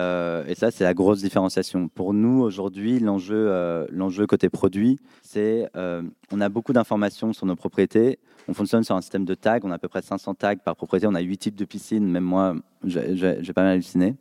[0.57, 1.89] ça, c'est la grosse différenciation.
[1.89, 8.19] Pour nous, aujourd'hui, l'enjeu, côté produit, c'est on a beaucoup d'informations sur nos propriétés.
[8.49, 9.61] On fonctionne sur un système de tags.
[9.63, 11.07] On a à peu près 500 tags par propriété.
[11.07, 12.09] On a 8 types de piscines.
[12.09, 14.17] Même moi, j'ai pas mal halluciné.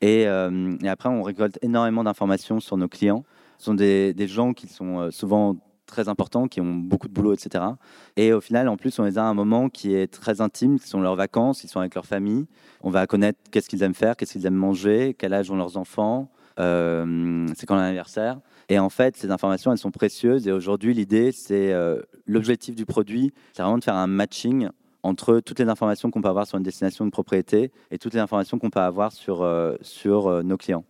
[0.00, 3.24] Et, euh, et, après, on récolte énormément d'informations sur nos clients.
[3.58, 7.34] Ce sont des, gens qui sont euh, souvent très importants, qui ont beaucoup de boulot,
[7.34, 7.64] etc.
[8.16, 10.78] Et au final, en plus, on les a à un moment qui est très intime,
[10.78, 12.46] qui sont leurs vacances, ils sont avec leur famille.
[12.82, 15.76] On va connaître qu'est-ce qu'ils aiment faire, qu'est-ce qu'ils aiment manger, quel âge ont leurs
[15.76, 18.40] enfants, euh, c'est quand l'anniversaire.
[18.68, 20.46] Et en fait, ces informations, elles sont précieuses.
[20.46, 21.74] Et aujourd'hui, l'idée, c'est
[22.26, 24.68] l'objectif du produit, c'est vraiment de faire un matching
[25.02, 28.20] entre toutes les informations qu'on peut avoir sur une destination de propriété et toutes les
[28.20, 30.84] informations qu'on peut avoir sur, euh, sur euh, nos clients.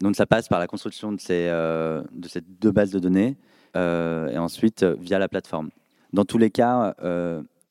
[0.00, 3.38] Donc ça passe par la construction de ces, de ces deux bases de données
[3.74, 5.70] et ensuite via la plateforme.
[6.12, 6.94] Dans tous les cas,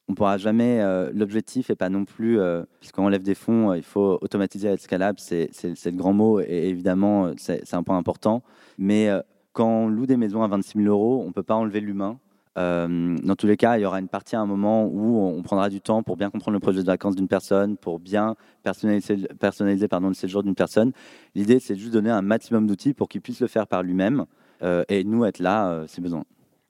[0.07, 0.81] on pourra jamais.
[1.13, 2.39] L'objectif n'est pas non plus,
[2.79, 7.31] puisqu'on lève des fonds, il faut automatiser être scalable, c'est le grand mot et évidemment
[7.37, 8.41] c'est un point important.
[8.79, 9.07] Mais
[9.55, 12.19] quand on loue des maisons à 26 000 euros, on ne peut pas enlever l'humain.
[12.57, 15.41] Euh, dans tous les cas, il y aura une partie à un moment où on
[15.41, 19.27] prendra du temps pour bien comprendre le projet de vacances d'une personne, pour bien personnaliser,
[19.39, 20.91] personnaliser pardon, le séjour d'une personne.
[21.35, 24.25] L'idée, c'est juste donner un maximum d'outils pour qu'il puisse le faire par lui-même
[24.63, 26.23] euh, et nous être là euh, si besoin.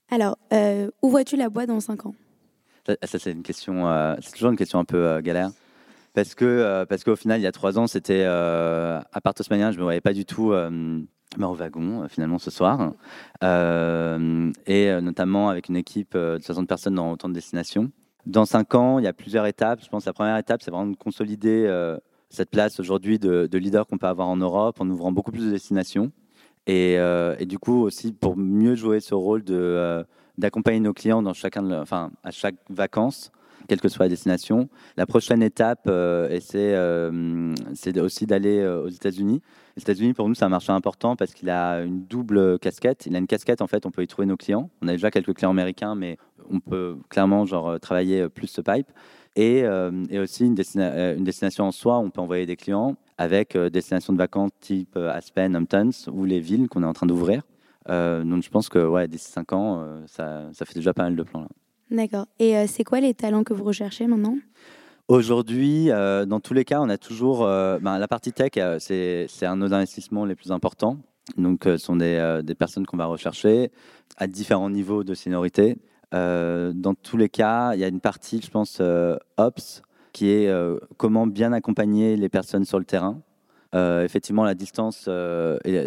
[0.10, 0.38] Alors,
[1.02, 2.16] où vois-tu la boîte dans 5 ans?
[2.88, 5.50] Ça, c'est une question, c'est toujours une question un peu galère.
[6.14, 9.78] Parce que parce qu'au final, il y a trois ans, c'était à part je ne
[9.78, 10.54] me voyais pas du tout
[11.40, 12.94] au wagon euh, finalement ce soir,
[13.44, 17.92] euh, et euh, notamment avec une équipe de 60 personnes dans autant de destinations.
[18.26, 19.82] Dans cinq ans, il y a plusieurs étapes.
[19.84, 21.70] Je pense que la première étape, c'est vraiment de consolider
[22.32, 25.52] cette place aujourd'hui de, leader qu'on peut avoir en Europe en ouvrant beaucoup plus de
[25.52, 26.12] destinations.
[26.66, 30.04] Et, et du coup aussi pour mieux jouer ce rôle de
[30.40, 33.32] d'accompagner nos clients dans chacun de, enfin, à chaque vacances
[33.68, 34.70] quelle que soit la destination.
[34.98, 39.42] La prochaine étape, euh, euh, c'est aussi d'aller aux États-Unis.
[39.76, 43.06] Les États-Unis, pour nous, c'est un marché important parce qu'il a une double casquette.
[43.06, 44.70] Il a une casquette, en fait, on peut y trouver nos clients.
[44.82, 46.18] On a déjà quelques clients américains, mais
[46.50, 48.88] on peut clairement genre, travailler plus ce pipe.
[49.36, 49.66] Et,
[50.10, 54.14] et aussi une, une, destination en soi, on peut envoyer des clients avec des destinations
[54.14, 57.42] de vacances type Aspen, Hamptons ou les villes qu'on est en train d'ouvrir.
[57.90, 61.24] donc je pense que ouais, d'ici 5 ans, ça, ça fait déjà pas mal de
[61.24, 61.50] plans.
[61.92, 62.28] D'accord.
[62.40, 64.38] Et euh, c'est quoi les talents que vous recherchez maintenant?
[65.08, 69.28] Aujourd'hui, euh, dans tous les cas, on a toujours euh, ben, la partie tech, c'est
[69.44, 70.98] un de nos investissements les plus importants.
[71.38, 73.72] Donc, ce sont des, des personnes qu'on va rechercher
[74.18, 75.78] à différents niveaux de seniorité.
[76.12, 78.82] dans tous les cas, il y a une partie, je pense,
[79.38, 80.52] ops, qui est
[80.98, 83.22] comment bien accompagner les personnes sur le terrain.
[83.74, 85.10] effectivement, la distance,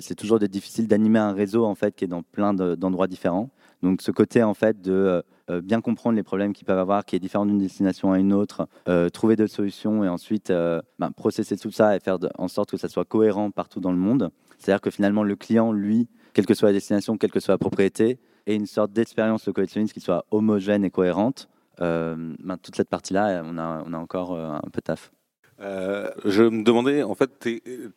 [0.00, 3.50] c'est toujours difficile d'animer un réseau en fait qui est dans plein d'endroits différents.
[3.82, 7.16] Donc, ce côté en fait de euh, bien comprendre les problèmes qu'ils peuvent avoir, qui
[7.16, 11.10] est différent d'une destination à une autre, euh, trouver des solutions et ensuite euh, ben,
[11.10, 14.30] processer tout ça et faire en sorte que ça soit cohérent partout dans le monde.
[14.58, 17.58] C'est-à-dire que finalement, le client, lui, quelle que soit la destination, quelle que soit la
[17.58, 21.48] propriété, ait une sorte d'expérience de collectionniste qui soit homogène et cohérente.
[21.78, 25.12] Ben, toute cette partie-là, on a, on a encore un peu taf.
[25.60, 27.30] Euh, je me demandais, en fait,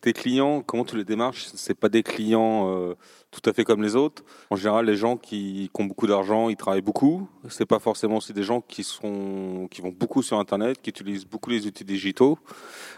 [0.01, 1.47] tes, clients, comment tu les démarches?
[1.53, 2.95] C'est pas des clients euh,
[3.29, 4.23] tout à fait comme les autres.
[4.49, 7.27] En général, les gens qui, ont beaucoup d'argent, ils travaillent beaucoup.
[7.49, 11.25] C'est pas forcément aussi des gens qui sont, qui vont beaucoup sur Internet, qui utilisent
[11.25, 12.39] beaucoup les outils digitaux.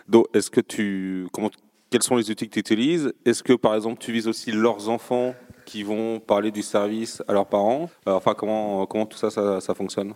[0.08, 1.50] Donc, est-ce que tu, comment,
[1.90, 3.14] quels sont les outils que tu utilises?
[3.26, 7.34] Est-ce que, par exemple, tu vises aussi leurs enfants qui vont parler du service à
[7.34, 7.90] leurs parents?
[8.08, 10.14] Euh, Enfin, comment, comment tout ça, ça fonctionne?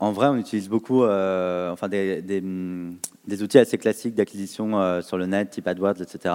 [0.00, 5.16] En vrai, on utilise beaucoup euh, enfin des, des, outils assez classiques d'acquisition euh, sur
[5.16, 6.34] le net, type AdWords, etc.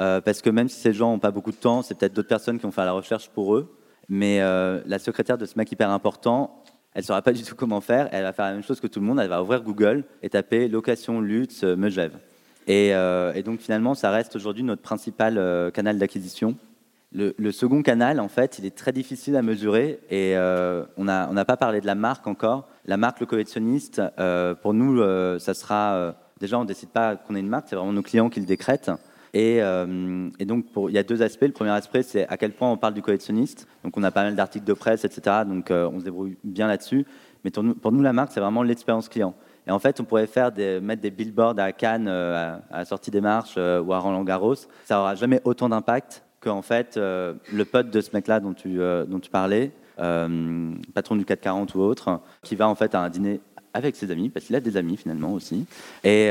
[0.00, 2.28] Euh, parce que même si ces gens n'ont pas beaucoup de temps, c'est peut-être d'autres
[2.28, 3.74] personnes qui vont faire la recherche pour eux.
[4.08, 6.62] Mais la secrétaire de ce mec hyper important,
[6.94, 8.08] elle ne saura pas du tout comment faire.
[8.12, 9.18] Elle va faire la même chose que tout le monde.
[9.18, 12.16] Elle va ouvrir Google et taper location Lutz Megève.
[12.68, 12.92] Et
[13.44, 16.56] donc finalement, ça reste aujourd'hui notre principal canal d'acquisition.
[17.18, 21.44] Le, second canal, en fait, il est très difficile à mesurer et euh, on n'a
[21.46, 22.68] pas parlé de la marque encore.
[22.84, 26.14] La marque, le collectionniste, euh, pour nous, euh, ça sera.
[26.38, 28.44] déjà, on ne décide pas qu'on ait une marque, c'est vraiment nos clients qui le
[28.44, 28.90] décrètent.
[29.32, 29.62] Et,
[30.44, 31.46] donc, il y a deux aspects.
[31.46, 33.66] Le premier aspect, c'est à quel point on parle du collectionniste.
[33.82, 35.38] Donc, on a pas mal d'articles de presse, etc.
[35.46, 37.06] Donc, on se débrouille bien là-dessus.
[37.44, 39.34] Mais pour nous, la marque, c'est vraiment l'expérience client.
[39.66, 40.52] Et en fait, on pourrait faire
[40.82, 44.54] mettre des billboards à Cannes, à, à, la sortie des marches ou à Roland Garros.
[44.84, 48.80] Ça n'aura jamais autant d'impact en fait, euh, le pote de ce mec-là dont tu,
[48.80, 53.00] euh, dont tu parlais, euh, patron du 440 ou autre, qui va en fait à
[53.00, 53.40] un dîner
[53.74, 55.66] avec ses amis, parce qu'il a des amis finalement aussi.
[56.02, 56.30] Et,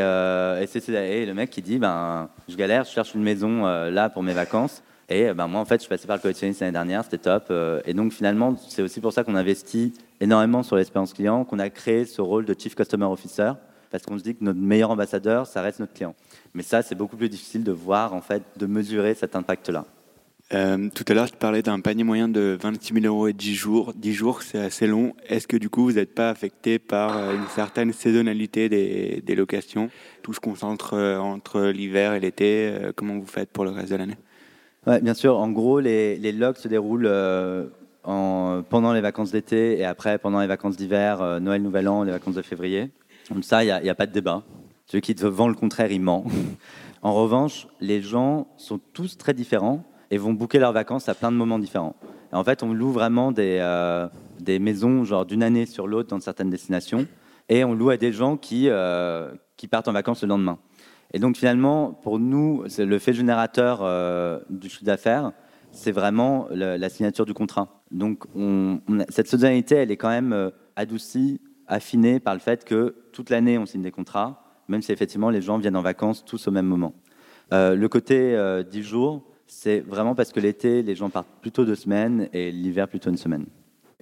[0.67, 4.33] c'est le mec qui dit ben, Je galère, je cherche une maison là pour mes
[4.33, 4.81] vacances.
[5.09, 7.53] Et ben, moi, en fait, je suis passé par le collectionniste l'année dernière, c'était top.
[7.85, 11.69] et donc, finalement, c'est aussi pour ça qu'on investit énormément sur l'expérience client, qu'on a
[11.69, 13.51] créé ce rôle de Chief Customer Officer,
[13.91, 16.15] parce qu'on se dit que notre meilleur ambassadeur, ça reste notre client.
[16.53, 19.85] Mais ça, c'est beaucoup plus difficile de voir, en fait, de mesurer cet impact-là.
[20.53, 23.55] Euh, tout à l'heure, je parlais d'un panier moyen de 26 000 euros et 10
[23.55, 23.93] jours.
[23.95, 25.15] 10 jours, c'est assez long.
[25.27, 29.89] Est-ce que du coup, vous n'êtes pas affecté par euh, une certaine saisonnalité des, locations?
[30.21, 32.71] Tout se concentre euh, entre l'hiver et l'été.
[32.95, 34.17] Comment vous faites pour le reste de l'année?
[35.01, 35.39] Bien sûr.
[35.39, 37.09] En gros, les, les logs se déroulent
[38.03, 42.11] en, pendant les vacances d'été et après pendant les vacances d'hiver, Noël, Nouvel An, les
[42.11, 42.91] vacances de février.
[43.31, 44.43] Donc ça, il n'y a, a, pas de débat.
[44.85, 46.23] Celui qui te vend le contraire, il ment.
[47.01, 51.31] en revanche, les gens sont tous très différents et vont booker leurs vacances à plein
[51.31, 51.95] de moments différents.
[52.31, 54.07] en fait, on loue vraiment des, euh,
[54.39, 57.07] des maisons genre d'une année sur l'autre dans certaines destinations,
[57.49, 60.59] et on loue à des gens qui, euh, qui partent en vacances le lendemain.
[61.13, 65.31] Et donc finalement, pour nous, le fait générateur euh, du chiffre d'affaires,
[65.71, 67.81] c'est vraiment la signature du contrat.
[67.91, 73.29] Donc on, cette saisonnalité, elle est quand même adoucie, affinée par le fait que toute
[73.29, 76.51] l'année, on signe des contrats, même si effectivement les gens viennent en vacances tous au
[76.51, 76.93] même moment.
[77.51, 78.37] le côté
[78.71, 82.87] 10 jours, c'est vraiment parce que l'été, les gens partent plutôt deux semaines et l'hiver
[82.87, 83.45] plutôt une semaine.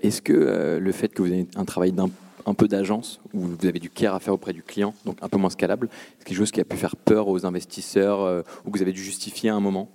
[0.02, 2.10] Est-ce que euh, le fait que vous ayez un travail d'un
[2.46, 5.30] un peu d'agence, où vous avez du care à faire auprès du client, donc un
[5.30, 5.88] peu moins scalable,
[6.20, 8.92] c'est quelque chose qui a pu faire peur aux investisseurs, euh, ou que vous avez
[8.92, 9.90] dû justifier à un moment?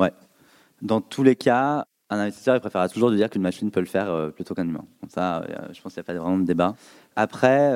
[0.00, 0.10] Ouais.
[0.80, 3.86] Dans tous les cas, un investisseur il préférera toujours de dire qu'une machine peut le
[3.86, 4.84] faire euh, plutôt qu'un humain.
[5.08, 6.74] ça, je pense qu'il n'y a pas vraiment de débat.
[7.14, 7.72] Après,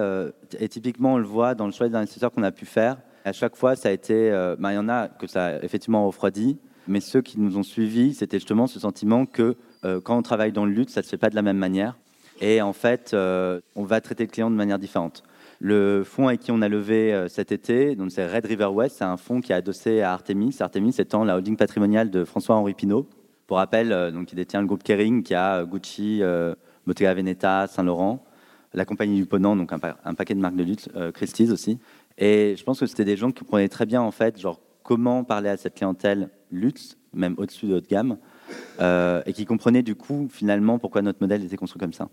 [0.58, 3.32] et typiquement, on le voit dans le choix des investisseurs qu'on a pu faire, à
[3.32, 4.30] chaque fois, ça a été.
[4.58, 6.56] Ben, il y en a que ça a effectivement refroidi,
[6.88, 10.52] mais ceux qui nous ont suivis, c'était justement ce sentiment que euh, quand on travaille
[10.52, 11.96] dans le lutte, ça ne se fait pas de la même manière.
[12.40, 15.22] Et en fait, euh, on va traiter le client de manière différente.
[15.58, 19.04] Le fonds avec qui on a levé euh, cet été, c'est Red River West, c'est
[19.04, 20.56] un fonds qui est adossé à Artemis.
[20.60, 23.06] Artemis étant la holding patrimoniale de François-Henri Pinault.
[23.46, 26.20] Pour rappel, donc, il détient le groupe Kering qui a Gucci,
[26.84, 28.24] Bottega Veneta, Saint-Laurent,
[28.74, 31.78] la compagnie du Ponant, donc un, un, paquet de marques de lutte, Christie's aussi.
[32.18, 35.24] Et je pense que c'était des gens qui comprenaient très bien en fait, genre comment
[35.24, 38.18] parler à cette clientèle luxe, même au-dessus de haut de gamme,
[38.80, 42.08] euh, et qui comprenait du coup finalement pourquoi notre modèle était construit comme ça.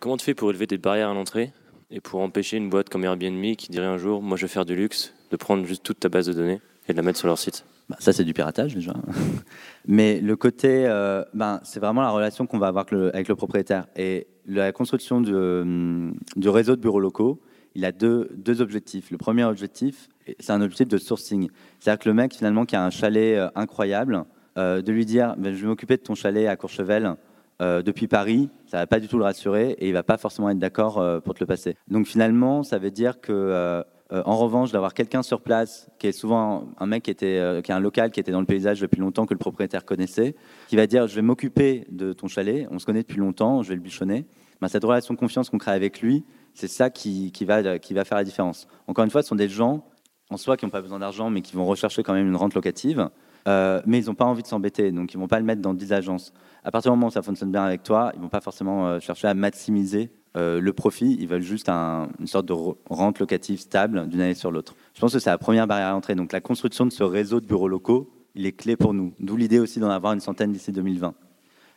[0.00, 1.52] Comment tu fais pour élever des barrières à l'entrée
[1.90, 4.66] et pour empêcher une boîte comme Airbnb qui dirait un jour, moi je vais faire
[4.66, 7.26] du luxe, de prendre juste toute ta base de données et de la mettre sur
[7.26, 7.64] leur site?
[7.88, 8.92] Bah, Ça c'est du piratage déjà.
[9.88, 13.86] Mais le côté, euh, ben, c'est vraiment la relation qu'on va avoir avec le, propriétaire.
[13.96, 17.40] Et la construction du, hum, du réseau de bureaux locaux,
[17.74, 19.10] il a deux, deux objectifs.
[19.10, 21.48] Le premier objectif, c'est un objectif de sourcing.
[21.78, 24.24] C'est-à-dire que le mec, finalement, qui a un chalet euh, incroyable,
[24.58, 27.14] euh, de lui dire ben, Je vais m'occuper de ton chalet à Courchevel
[27.60, 30.16] euh, depuis Paris, ça va pas du tout le rassurer et il ne va pas
[30.16, 31.76] forcément être d'accord pour te le passer.
[31.88, 33.84] Donc finalement, ça veut dire que.
[34.12, 37.74] en revanche, d'avoir quelqu'un sur place, qui est souvent un mec qui, était, qui est
[37.74, 40.34] un local, qui était dans le paysage depuis longtemps, que le propriétaire connaissait,
[40.68, 43.68] qui va dire Je vais m'occuper de ton chalet, on se connaît depuis longtemps, je
[43.68, 44.24] vais le bichonner.
[44.60, 46.24] Ben, cette relation de confiance qu'on crée avec lui,
[46.60, 48.68] c'est ça qui, va faire la différence.
[48.86, 49.84] Encore une fois, ce sont des gens
[50.28, 52.54] en soi qui n'ont pas besoin d'argent, mais qui vont rechercher quand même une rente
[52.54, 53.08] locative.
[53.48, 55.62] Euh, mais ils n'ont pas envie de s'embêter, donc ils ne vont pas le mettre
[55.62, 56.32] dans 10 agences.
[56.62, 58.86] À partir du moment où ça fonctionne bien avec toi, ils ne vont pas forcément
[58.86, 63.58] euh, chercher à maximiser euh, le profit, ils veulent juste une sorte de rente locative
[63.58, 64.76] stable d'une année sur l'autre.
[64.92, 66.14] Je pense que c'est la première barrière à l'entrée.
[66.14, 69.14] Donc la construction de ce réseau de bureaux locaux, il est clé pour nous.
[69.18, 71.14] D'où l'idée aussi d'en avoir une centaine d'ici 2020.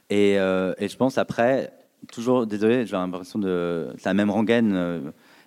[0.10, 1.72] Et, et, je pense après,
[2.12, 3.94] toujours, désolé, j'ai l'impression de.
[4.04, 5.00] La même rengaine, euh,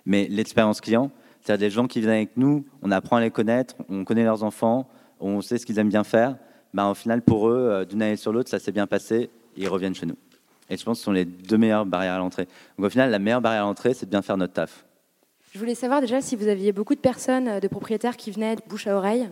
[0.05, 3.75] mais l'expérience client, c'est-à-dire des gens qui viennent avec nous, on apprend à les connaître,
[3.89, 4.89] on connaît leurs enfants,
[5.19, 6.37] on sait ce qu'ils aiment bien faire.
[6.73, 9.67] Ben, au final, pour eux, euh, d'une année sur l'autre, ça s'est bien passé, ils
[9.67, 10.17] reviennent chez nous.
[10.69, 12.47] Et je pense que ce sont les deux meilleures barrières à l'entrée.
[12.77, 14.85] Donc au final, la meilleure barrière à l'entrée, c'est de bien faire notre taf.
[15.53, 18.55] Je voulais savoir déjà si vous aviez beaucoup de personnes, euh, de propriétaires qui venaient
[18.55, 19.29] de bouche à oreille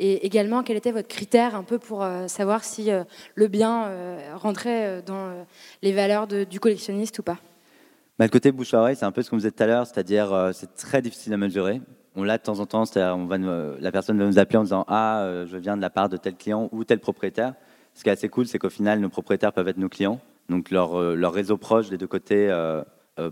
[0.00, 3.04] et également, quel était votre critère un peu pour euh, savoir si euh,
[3.36, 5.32] le bien euh, rentrait dans
[5.82, 7.38] les valeurs du collectionniste ou pas?
[8.18, 9.86] Bah, Le côté bouche à oreille, c'est un peu ce qu'on disait tout à l'heure,
[9.86, 11.80] c'est-à-dire c'est très difficile à mesurer.
[12.16, 14.84] On l'a de temps en temps, c'est-à-dire on la personne va nous appeler en disant
[14.88, 17.54] Ah, je viens de la part de tel client ou tel propriétaire.
[17.92, 20.20] Ce qui est assez cool, c'est qu'au final, nos propriétaires peuvent être nos clients.
[20.48, 22.52] Donc leur réseau proche des deux côtés,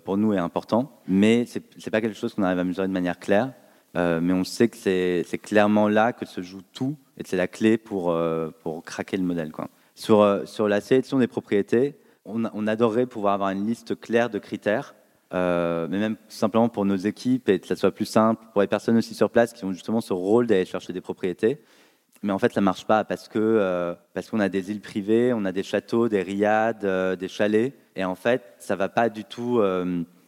[0.05, 0.92] pour nous, est important.
[1.07, 3.53] Mais ce n'est pas quelque chose qu'on arrive à mesurer de manière claire.
[3.96, 7.37] Euh, mais on sait que c'est clairement là que se joue tout et que c'est
[7.37, 9.52] la clé pour, euh, pour craquer le modèle.
[9.94, 14.31] Sur, euh, sur la sélection des propriétés, on, on, adorerait pouvoir avoir une liste claire
[14.31, 14.94] de critères,
[15.33, 18.96] mais même simplement pour nos équipes et que ça soit plus simple, pour les personnes
[18.96, 21.61] aussi sur place qui ont justement ce rôle d'aller chercher des propriétés.
[22.22, 25.33] Mais en fait, ça ne marche pas parce que parce qu'on a des îles privées,
[25.33, 26.87] on a des châteaux, des riades,
[27.18, 29.61] des chalets, et en fait, ça ne va pas du tout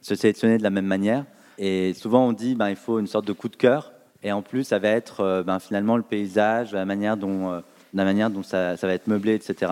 [0.01, 1.25] se sélectionner de la même manière.
[1.59, 3.93] Et souvent, on dit ben, il faut une sorte de coup de cœur.
[4.23, 7.63] Et en plus, ça va être ben, finalement le paysage, la manière dont,
[7.93, 9.71] la manière dont ça, va être meublé, etc.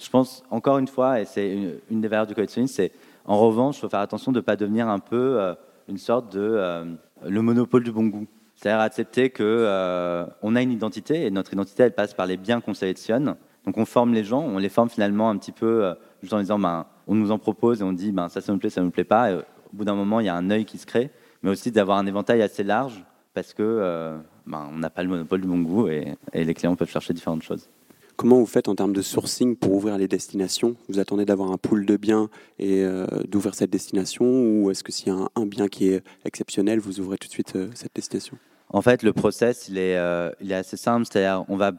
[0.00, 1.56] Je pense, encore une fois, et c'est
[1.90, 2.92] une, des valeurs du collectionnisme, c'est
[3.24, 5.54] en revanche, il faut faire attention de ne pas devenir un peu
[5.88, 6.84] une sorte de
[7.24, 8.26] le monopole du bon goût.
[8.56, 12.60] C'est-à-dire accepter qu'on euh, a une identité et notre identité, elle passe par les biens
[12.60, 13.36] qu'on sélectionne.
[13.66, 16.38] Donc on forme les gens, on les forme finalement un petit peu euh, juste en
[16.38, 18.80] disant, ben, on nous en propose et on dit, ben, ça, ça me plaît, ça
[18.80, 19.30] ne me plaît pas.
[19.74, 21.10] Au bout d'un moment, il y a un œil qui se crée,
[21.42, 25.08] mais aussi d'avoir un éventail assez large parce que euh, ben, on n'a pas le
[25.08, 27.68] monopole du bon goût et les clients peuvent chercher différentes choses.
[28.14, 30.76] Comment vous faites en termes de sourcing pour ouvrir les destinations?
[30.88, 32.28] Vous attendez d'avoir un pool de biens
[32.60, 36.04] et euh, d'ouvrir cette destination Ou est-ce que s'il y a un, bien qui est
[36.24, 38.38] exceptionnel, vous ouvrez tout de suite euh, cette destination?
[38.68, 39.96] En fait, le process, il est,
[40.40, 41.06] il est assez simple.
[41.08, 41.70] C'est-à-dire, on va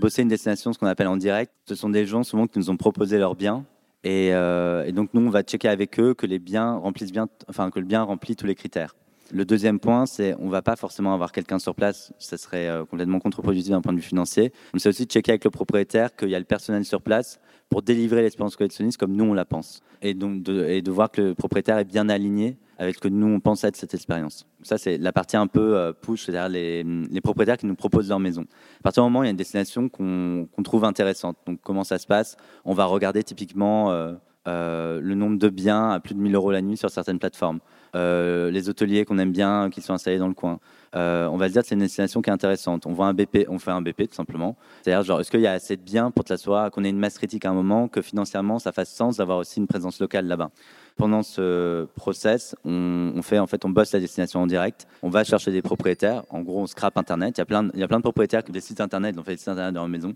[0.00, 1.52] bosser une destination, ce qu'on appelle en direct.
[1.68, 3.64] Ce sont des gens souvent qui nous ont proposé leurs biens.
[4.04, 7.70] Et, et donc, nous, on va checker avec eux que les biens remplissent bien, enfin,
[7.70, 8.94] que le bien remplit tous les critères.
[9.32, 12.84] Le deuxième point, c'est on va pas forcément avoir quelqu'un sur place, ça serait euh,
[12.84, 14.52] complètement contre-productif d'un point de vue financier.
[14.74, 17.40] On c'est aussi checker avec le propriétaire qu'il y a le personnel sur place
[17.70, 19.80] pour délivrer l'expérience collectionniste comme nous on la pense.
[20.02, 23.26] Et donc et de voir que le propriétaire est bien aligné avec ce que nous
[23.26, 24.46] on pense être cette expérience.
[24.62, 28.20] Ça c'est la partie un peu euh, push, c'est-à-dire les, propriétaires qui nous proposent leur
[28.20, 28.42] maison.
[28.80, 31.84] À partir du moment où il y a une destination qu'on trouve intéressante, donc comment
[31.84, 36.20] ça se passe On va regarder typiquement euh, le nombre de biens à plus de
[36.20, 37.60] 1000 euros la nuit sur certaines plateformes.
[37.94, 40.58] Euh, les hôteliers qu'on aime bien, qui sont installés dans le coin.
[40.96, 42.86] Euh, on va se dire que c'est une destination qui est intéressante.
[42.86, 44.56] On voit un BP, on fait un BP tout simplement.
[44.82, 46.98] C'est-à-dire, genre, est-ce qu'il y a assez de biens pour que ça qu'on ait une
[46.98, 50.26] masse critique à un moment, que financièrement ça fasse sens d'avoir aussi une présence locale
[50.26, 50.50] là-bas?
[50.96, 54.86] Pendant ce process, on, fait en fait, on bosse la destination en direct.
[55.02, 56.22] On va chercher des propriétaires.
[56.30, 57.34] En gros, on scrape Internet.
[57.36, 57.44] Il y a
[57.88, 59.88] plein, de propriétaires qui ont des sites Internet, ont fait des sites Internet dans leur
[59.88, 60.14] maison.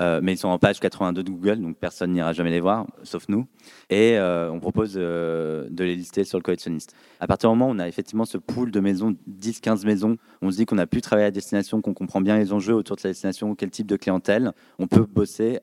[0.00, 2.86] Euh, mais ils sont en page 82 de Google, donc personne n'ira jamais les voir,
[3.02, 3.46] sauf nous.
[3.90, 6.94] Et euh, on propose euh, de les lister sur le collectionniste.
[7.18, 10.52] À partir du moment où on a effectivement ce pool de maisons, 10-15 maisons, on
[10.52, 13.02] se dit qu'on a pu travailler à destination, qu'on comprend bien les enjeux autour de
[13.02, 15.58] la destination, quel type de clientèle, on peut bosser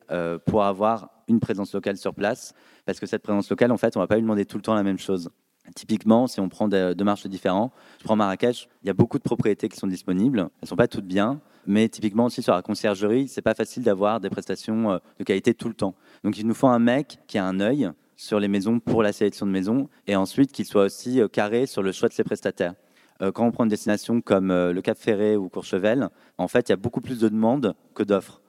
[0.46, 2.54] pour avoir une présence locale sur place.
[2.86, 4.64] Parce que cette présence locale, en fait, on ne va pas lui demander tout le
[4.64, 5.30] temps la même chose.
[5.76, 9.24] Typiquement, si on prend deux marchés différents, je prends Marrakech, il y a beaucoup de
[9.24, 10.40] propriétés qui sont disponibles.
[10.40, 13.84] Elles ne sont pas toutes bien, mais typiquement aussi sur la conciergerie, c'est pas facile
[13.84, 15.96] d'avoir des prestations euh, de qualité tout le temps.
[16.24, 19.14] Donc il nous faut un mec qui a un œil sur les maisons pour la
[19.14, 22.24] sélection de maisons et ensuite qu'il soit aussi euh, carré sur le choix de ses
[22.24, 22.74] prestataires.
[23.22, 26.72] Euh, quand on prend une destination comme le Cap Ferré ou Courchevel, en fait, il
[26.72, 28.42] y a beaucoup plus de demandes que d'offres.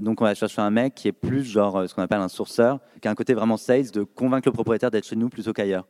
[0.00, 2.80] Donc on va chercher un mec qui est plus genre ce qu'on appelle un sourceur,
[3.00, 5.86] qui a un côté vraiment sales de convaincre le propriétaire d'être chez nous plutôt qu'ailleurs.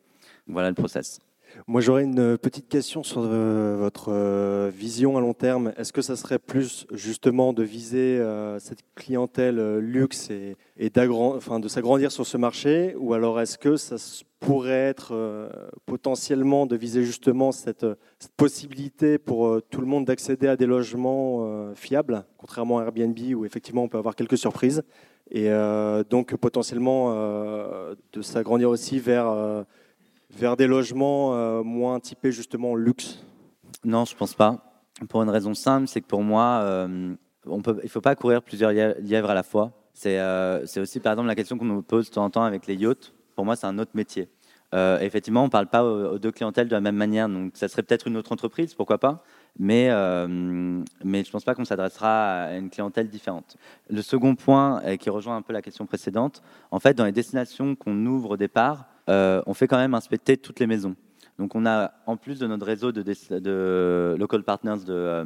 [0.47, 1.21] Voilà le process.
[1.67, 5.73] Moi, j'aurais une petite question sur euh, votre euh, vision à long terme.
[5.77, 10.57] Est-ce que ça serait plus justement de viser euh, cette clientèle luxe et,
[10.99, 12.95] enfin, de s'agrandir sur ce marché?
[12.99, 13.97] Ou alors est-ce que ça
[14.41, 15.15] pourrait être
[15.87, 17.87] potentiellement de viser justement cette,
[18.37, 23.85] possibilité pour tout le monde d'accéder à des logements fiables, contrairement à Airbnb où effectivement
[23.85, 24.83] on peut avoir quelques surprises?
[25.31, 25.49] Et
[26.11, 27.15] donc potentiellement
[28.13, 29.65] de s'agrandir aussi vers
[30.37, 33.25] vers des logements euh, moins typés justement luxe?
[33.85, 34.83] Non, je pense pas.
[35.09, 37.15] Pour une raison simple, c'est que pour moi, euh,
[37.47, 39.73] il ne faut pas courir plusieurs lièvres à la fois.
[40.07, 42.67] Euh, c'est aussi par exemple la question qu'on nous pose de temps en temps avec
[42.67, 43.13] les yachts.
[43.35, 44.29] Pour moi, c'est un autre métier.
[44.73, 47.83] effectivement, on ne parle pas aux, deux clientèles de la même manière, donc ça serait
[47.83, 49.23] peut-être une autre entreprise, pourquoi pas
[49.59, 49.89] mais,
[51.05, 53.57] mais je ne pense pas qu'on s'adressera à une clientèle différente.
[53.91, 57.75] Le second point, qui rejoint un peu la question précédente, en fait, dans les destinations
[57.75, 60.95] qu'on ouvre au départ, euh, on fait quand même inspecter toutes les maisons.
[61.39, 65.25] Donc on a, en plus de notre réseau de, local partners euh,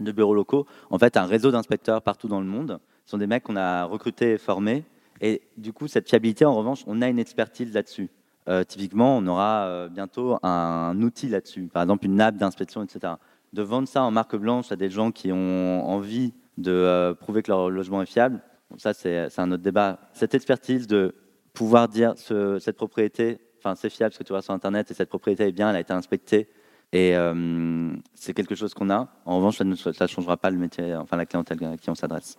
[0.00, 2.78] de, bureaux locaux, en fait un réseau d'inspecteurs partout dans le monde.
[3.04, 4.84] Ce sont des mecs qu'on a recrutés et formés.
[5.20, 8.08] Et du coup, cette fiabilité, en revanche, on a une expertise là-dessus.
[8.48, 13.14] Euh, typiquement, on aura bientôt un, outil là-dessus, par exemple une app d'inspection, etc.
[13.52, 17.50] De vendre ça en marque blanche à des gens qui ont envie de prouver que
[17.50, 18.40] leur logement est fiable,
[18.76, 19.98] ça c'est un autre débat.
[20.12, 21.14] Cette expertise de
[21.58, 24.94] pouvoir dire ce, cette propriété, enfin c'est fiable ce que tu vois sur Internet et
[24.94, 26.46] cette propriété est bien, elle a été inspectée
[26.92, 29.08] et euh, c'est quelque chose qu'on a.
[29.24, 29.74] En revanche, ça ne
[30.08, 32.38] changera pas le métier, enfin la clientèle à qui on s'adresse.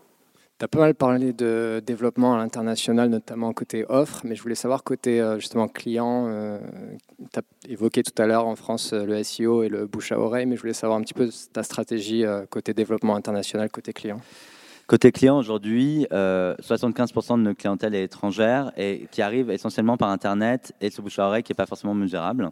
[0.57, 4.55] Tu as pas mal parlé de développement à l'international, notamment côté offre, mais je voulais
[4.55, 6.27] savoir côté euh, justement client.
[6.29, 6.57] Euh,
[7.33, 10.45] tu as évoqué tout à l'heure en France le SEO et le bouche à oreille,
[10.45, 14.21] mais je voulais savoir un petit peu ta stratégie côté développement international, côté client.
[14.89, 20.09] Côté client, aujourd'hui, 75% euh, de nos clientèle est étrangère et qui arrive essentiellement par
[20.09, 22.49] Internet et ce bouche à oreille qui n'est pas forcément mesurable.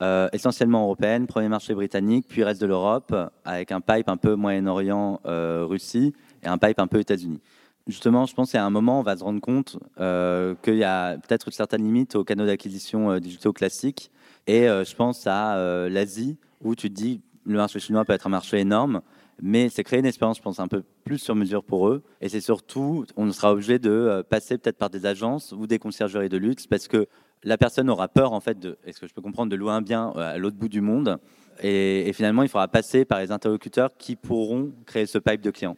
[0.00, 3.12] Euh, essentiellement européenne, premier marché britannique, puis reste de l'Europe,
[3.44, 6.12] avec un pipe un peu Moyen-Orient, euh, Russie
[6.44, 7.40] et un pipe un peu États-Unis.
[7.88, 11.48] Justement, je pense qu'à un moment, on va se rendre compte qu'il y a peut-être
[11.48, 14.12] une certaine limite aux canaux d'acquisition digitaux classiques
[14.46, 18.30] Et je pense à l'Asie, où tu te dis, le marché chinois peut être un
[18.30, 19.00] marché énorme,
[19.42, 22.02] mais c'est créer une expérience, je pense, un peu plus sur mesure pour eux.
[22.20, 25.78] Et c'est surtout, on sera obligé de euh, passer peut-être par des agences ou des
[25.78, 27.06] conciergeries de luxe, parce que
[27.44, 29.82] la personne aura peur, en fait, de, est-ce que je peux comprendre, de louer un
[29.82, 31.18] bien à l'autre bout du monde.
[31.60, 35.76] Et, finalement, il faudra passer par les interlocuteurs qui pourront créer ce pipe de clients.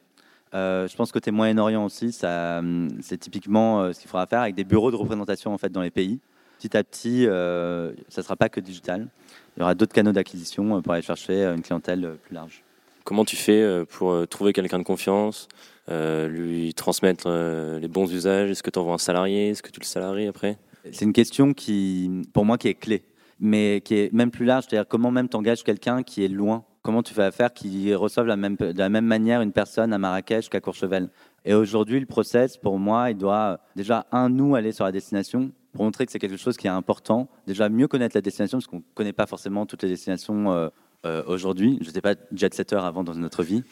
[0.54, 4.42] Euh, je pense que côté Moyen-Orient aussi, hum, c'est typiquement euh, ce qu'il faudra faire
[4.42, 6.20] avec des bureaux de représentation en fait dans les pays.
[6.58, 9.08] Petit à petit, euh, ça ne sera pas que digital.
[9.56, 12.34] Il y aura d'autres canaux d'acquisition euh, pour aller chercher euh, une clientèle euh, plus
[12.34, 12.63] large.
[13.04, 15.46] Comment tu fais euh, pour euh, trouver quelqu'un de confiance,
[15.90, 18.50] euh, lui transmettre les bons usages?
[18.50, 19.50] Est-ce que tu envoies un salarié?
[19.50, 20.56] Est-ce que tu le salaries après?
[20.90, 23.04] C'est une question qui, pour moi, qui est clé,
[23.38, 24.64] mais qui est même plus large.
[24.68, 26.64] C'est-à-dire comment même t'engages quelqu'un qui est loin?
[26.82, 29.98] Comment tu fais faire qu'il reçoive la même, de la même manière une personne à
[29.98, 31.08] Marrakech qu'à Courchevel?
[31.44, 35.50] Et aujourd'hui, le process, pour moi, il doit déjà, un, nous, aller sur la destination
[35.72, 37.28] pour montrer que c'est quelque chose qui est important.
[37.46, 40.70] Déjà, mieux connaître la destination, parce qu'on ne connaît pas forcément toutes les destinations
[41.04, 41.78] euh, aujourd'hui.
[41.80, 43.62] Je n'étais pas jet-setter avant dans notre vie.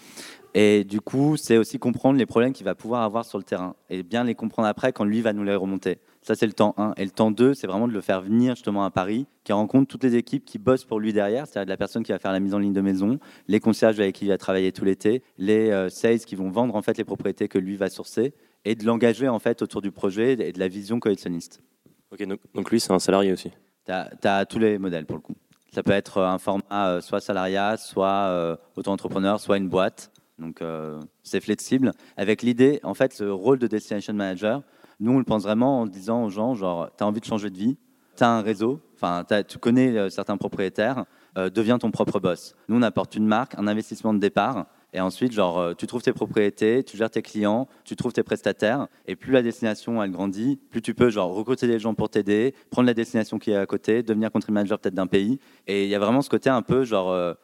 [0.54, 3.74] Et du coup, c'est aussi comprendre les problèmes qu'il va pouvoir avoir sur le terrain
[3.88, 5.98] et bien les comprendre après quand lui va nous les remonter.
[6.20, 6.92] Ça, c'est le temps 1.
[6.98, 9.88] Et le temps 2, c'est vraiment de le faire venir justement à Paris, qui rencontre
[9.88, 12.32] toutes les équipes qui bossent pour lui derrière, c'est-à-dire de la personne qui va faire
[12.32, 13.18] la mise en ligne de maison,
[13.48, 16.76] les concierges avec qui il va travailler tout l'été, les euh, sales qui vont vendre
[16.76, 19.90] en fait les propriétés que lui va sourcer, et de l'engager en fait autour du
[19.90, 21.60] projet et de la vision collectionniste.
[22.12, 23.50] Ok, donc, donc lui, c'est un salarié aussi.
[23.86, 25.34] Tu as, tous les modèles pour le coup.
[25.72, 30.12] Ça peut être un format euh, soit salariat, soit euh, auto-entrepreneur, soit une boîte.
[30.38, 31.92] Donc euh, c'est flexible.
[32.16, 34.62] Avec l'idée, en fait, ce rôle de destination manager,
[35.00, 37.48] nous on le pense vraiment en disant aux gens, genre, tu as envie de changer
[37.48, 37.78] de vie,
[38.16, 41.04] tu as un réseau, enfin, tu connais euh, certains propriétaires,
[41.38, 42.54] euh, deviens ton propre boss.
[42.68, 44.66] Nous on apporte une marque, un investissement de départ.
[44.94, 48.22] Et ensuite, genre, euh, tu trouves tes propriétés, tu gères tes clients, tu trouves tes
[48.22, 48.88] prestataires.
[49.06, 52.54] Et plus la destination, elle grandit, plus tu peux, genre, recruter des gens pour t'aider,
[52.70, 55.38] prendre la destination qui est à côté, devenir country manager peut-être d'un pays.
[55.66, 57.34] Et il y a vraiment ce côté un peu, genre, euh,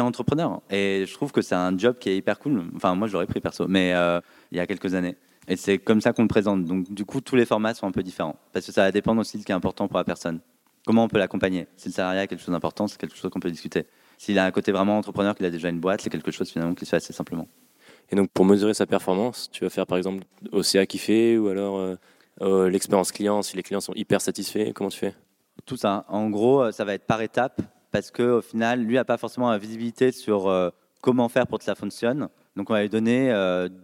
[0.00, 0.62] entrepreneur.
[0.70, 2.62] Et je trouve que c'est un job qui est hyper cool.
[2.76, 4.20] Enfin, moi, je l'aurais pris perso, mais euh,
[4.52, 5.16] il y a quelques années.
[5.48, 6.64] Et c'est comme ça qu'on le présente.
[6.64, 8.36] Donc, du coup, tous les formats sont un peu différents.
[8.52, 10.40] Parce que ça va dépendre aussi de ce qui est important pour la personne.
[10.86, 11.66] Comment on peut l'accompagner?
[11.76, 13.86] Si le salariat est quelque chose d'important, c'est quelque chose qu'on peut discuter.
[14.18, 16.74] S'il a un côté vraiment entrepreneur, qu'il a déjà une boîte, c'est quelque chose finalement
[16.74, 17.48] qui se fait assez simplement.
[18.10, 21.36] Et donc, pour mesurer sa performance, tu vas faire par exemple au CA qui fait
[21.36, 21.96] ou alors euh,
[22.42, 25.14] euh, l'expérience client, si les clients sont hyper satisfaits, comment tu fais?
[25.64, 26.04] Tout ça.
[26.08, 29.50] En gros, euh, ça va être par étape parce qu'au final, lui n'a pas forcément
[29.50, 32.28] la visibilité sur euh, comment faire pour que ça fonctionne.
[32.56, 33.30] Donc, on va lui donner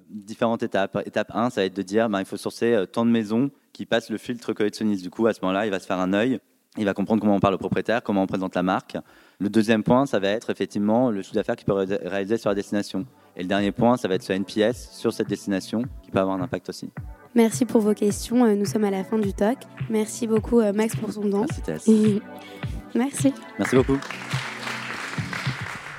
[0.08, 1.02] différentes étapes.
[1.04, 3.84] Étape 1, ça va être de dire ben, il faut sourcer tant de maisons qui
[3.84, 5.02] passent le filtre collectionniste.
[5.02, 6.40] Du coup, à ce moment-là, il va se faire un œil.
[6.78, 8.96] Il va comprendre comment on parle au propriétaire, comment on présente la marque.
[9.38, 12.48] Le deuxième point, ça va être effectivement le chiffre d'affaires qu'il peut ré- réaliser sur
[12.48, 13.04] la destination.
[13.36, 16.36] Et le dernier point, ça va être sur NPS, sur cette destination, qui peut avoir
[16.36, 16.90] un impact aussi.
[17.34, 18.44] Merci pour vos questions.
[18.44, 19.58] Euh, Nous sommes à la fin du talk.
[19.90, 21.44] Merci beaucoup, euh, Max, pour son temps.
[21.48, 21.86] Merci Tess.
[22.94, 23.34] Merci.
[23.58, 23.98] Merci beaucoup.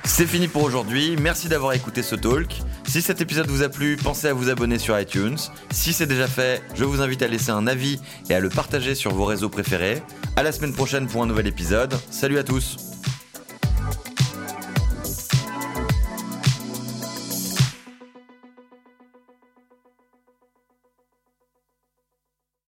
[0.06, 2.60] C'est fini pour aujourd'hui, merci d'avoir écouté ce talk.
[2.86, 5.38] Si cet épisode vous a plu, pensez à vous abonner sur iTunes.
[5.70, 7.98] Si c'est déjà fait, je vous invite à laisser un avis
[8.28, 10.02] et à le partager sur vos réseaux préférés.
[10.36, 11.94] À la semaine prochaine pour un nouvel épisode.
[12.10, 12.93] Salut à tous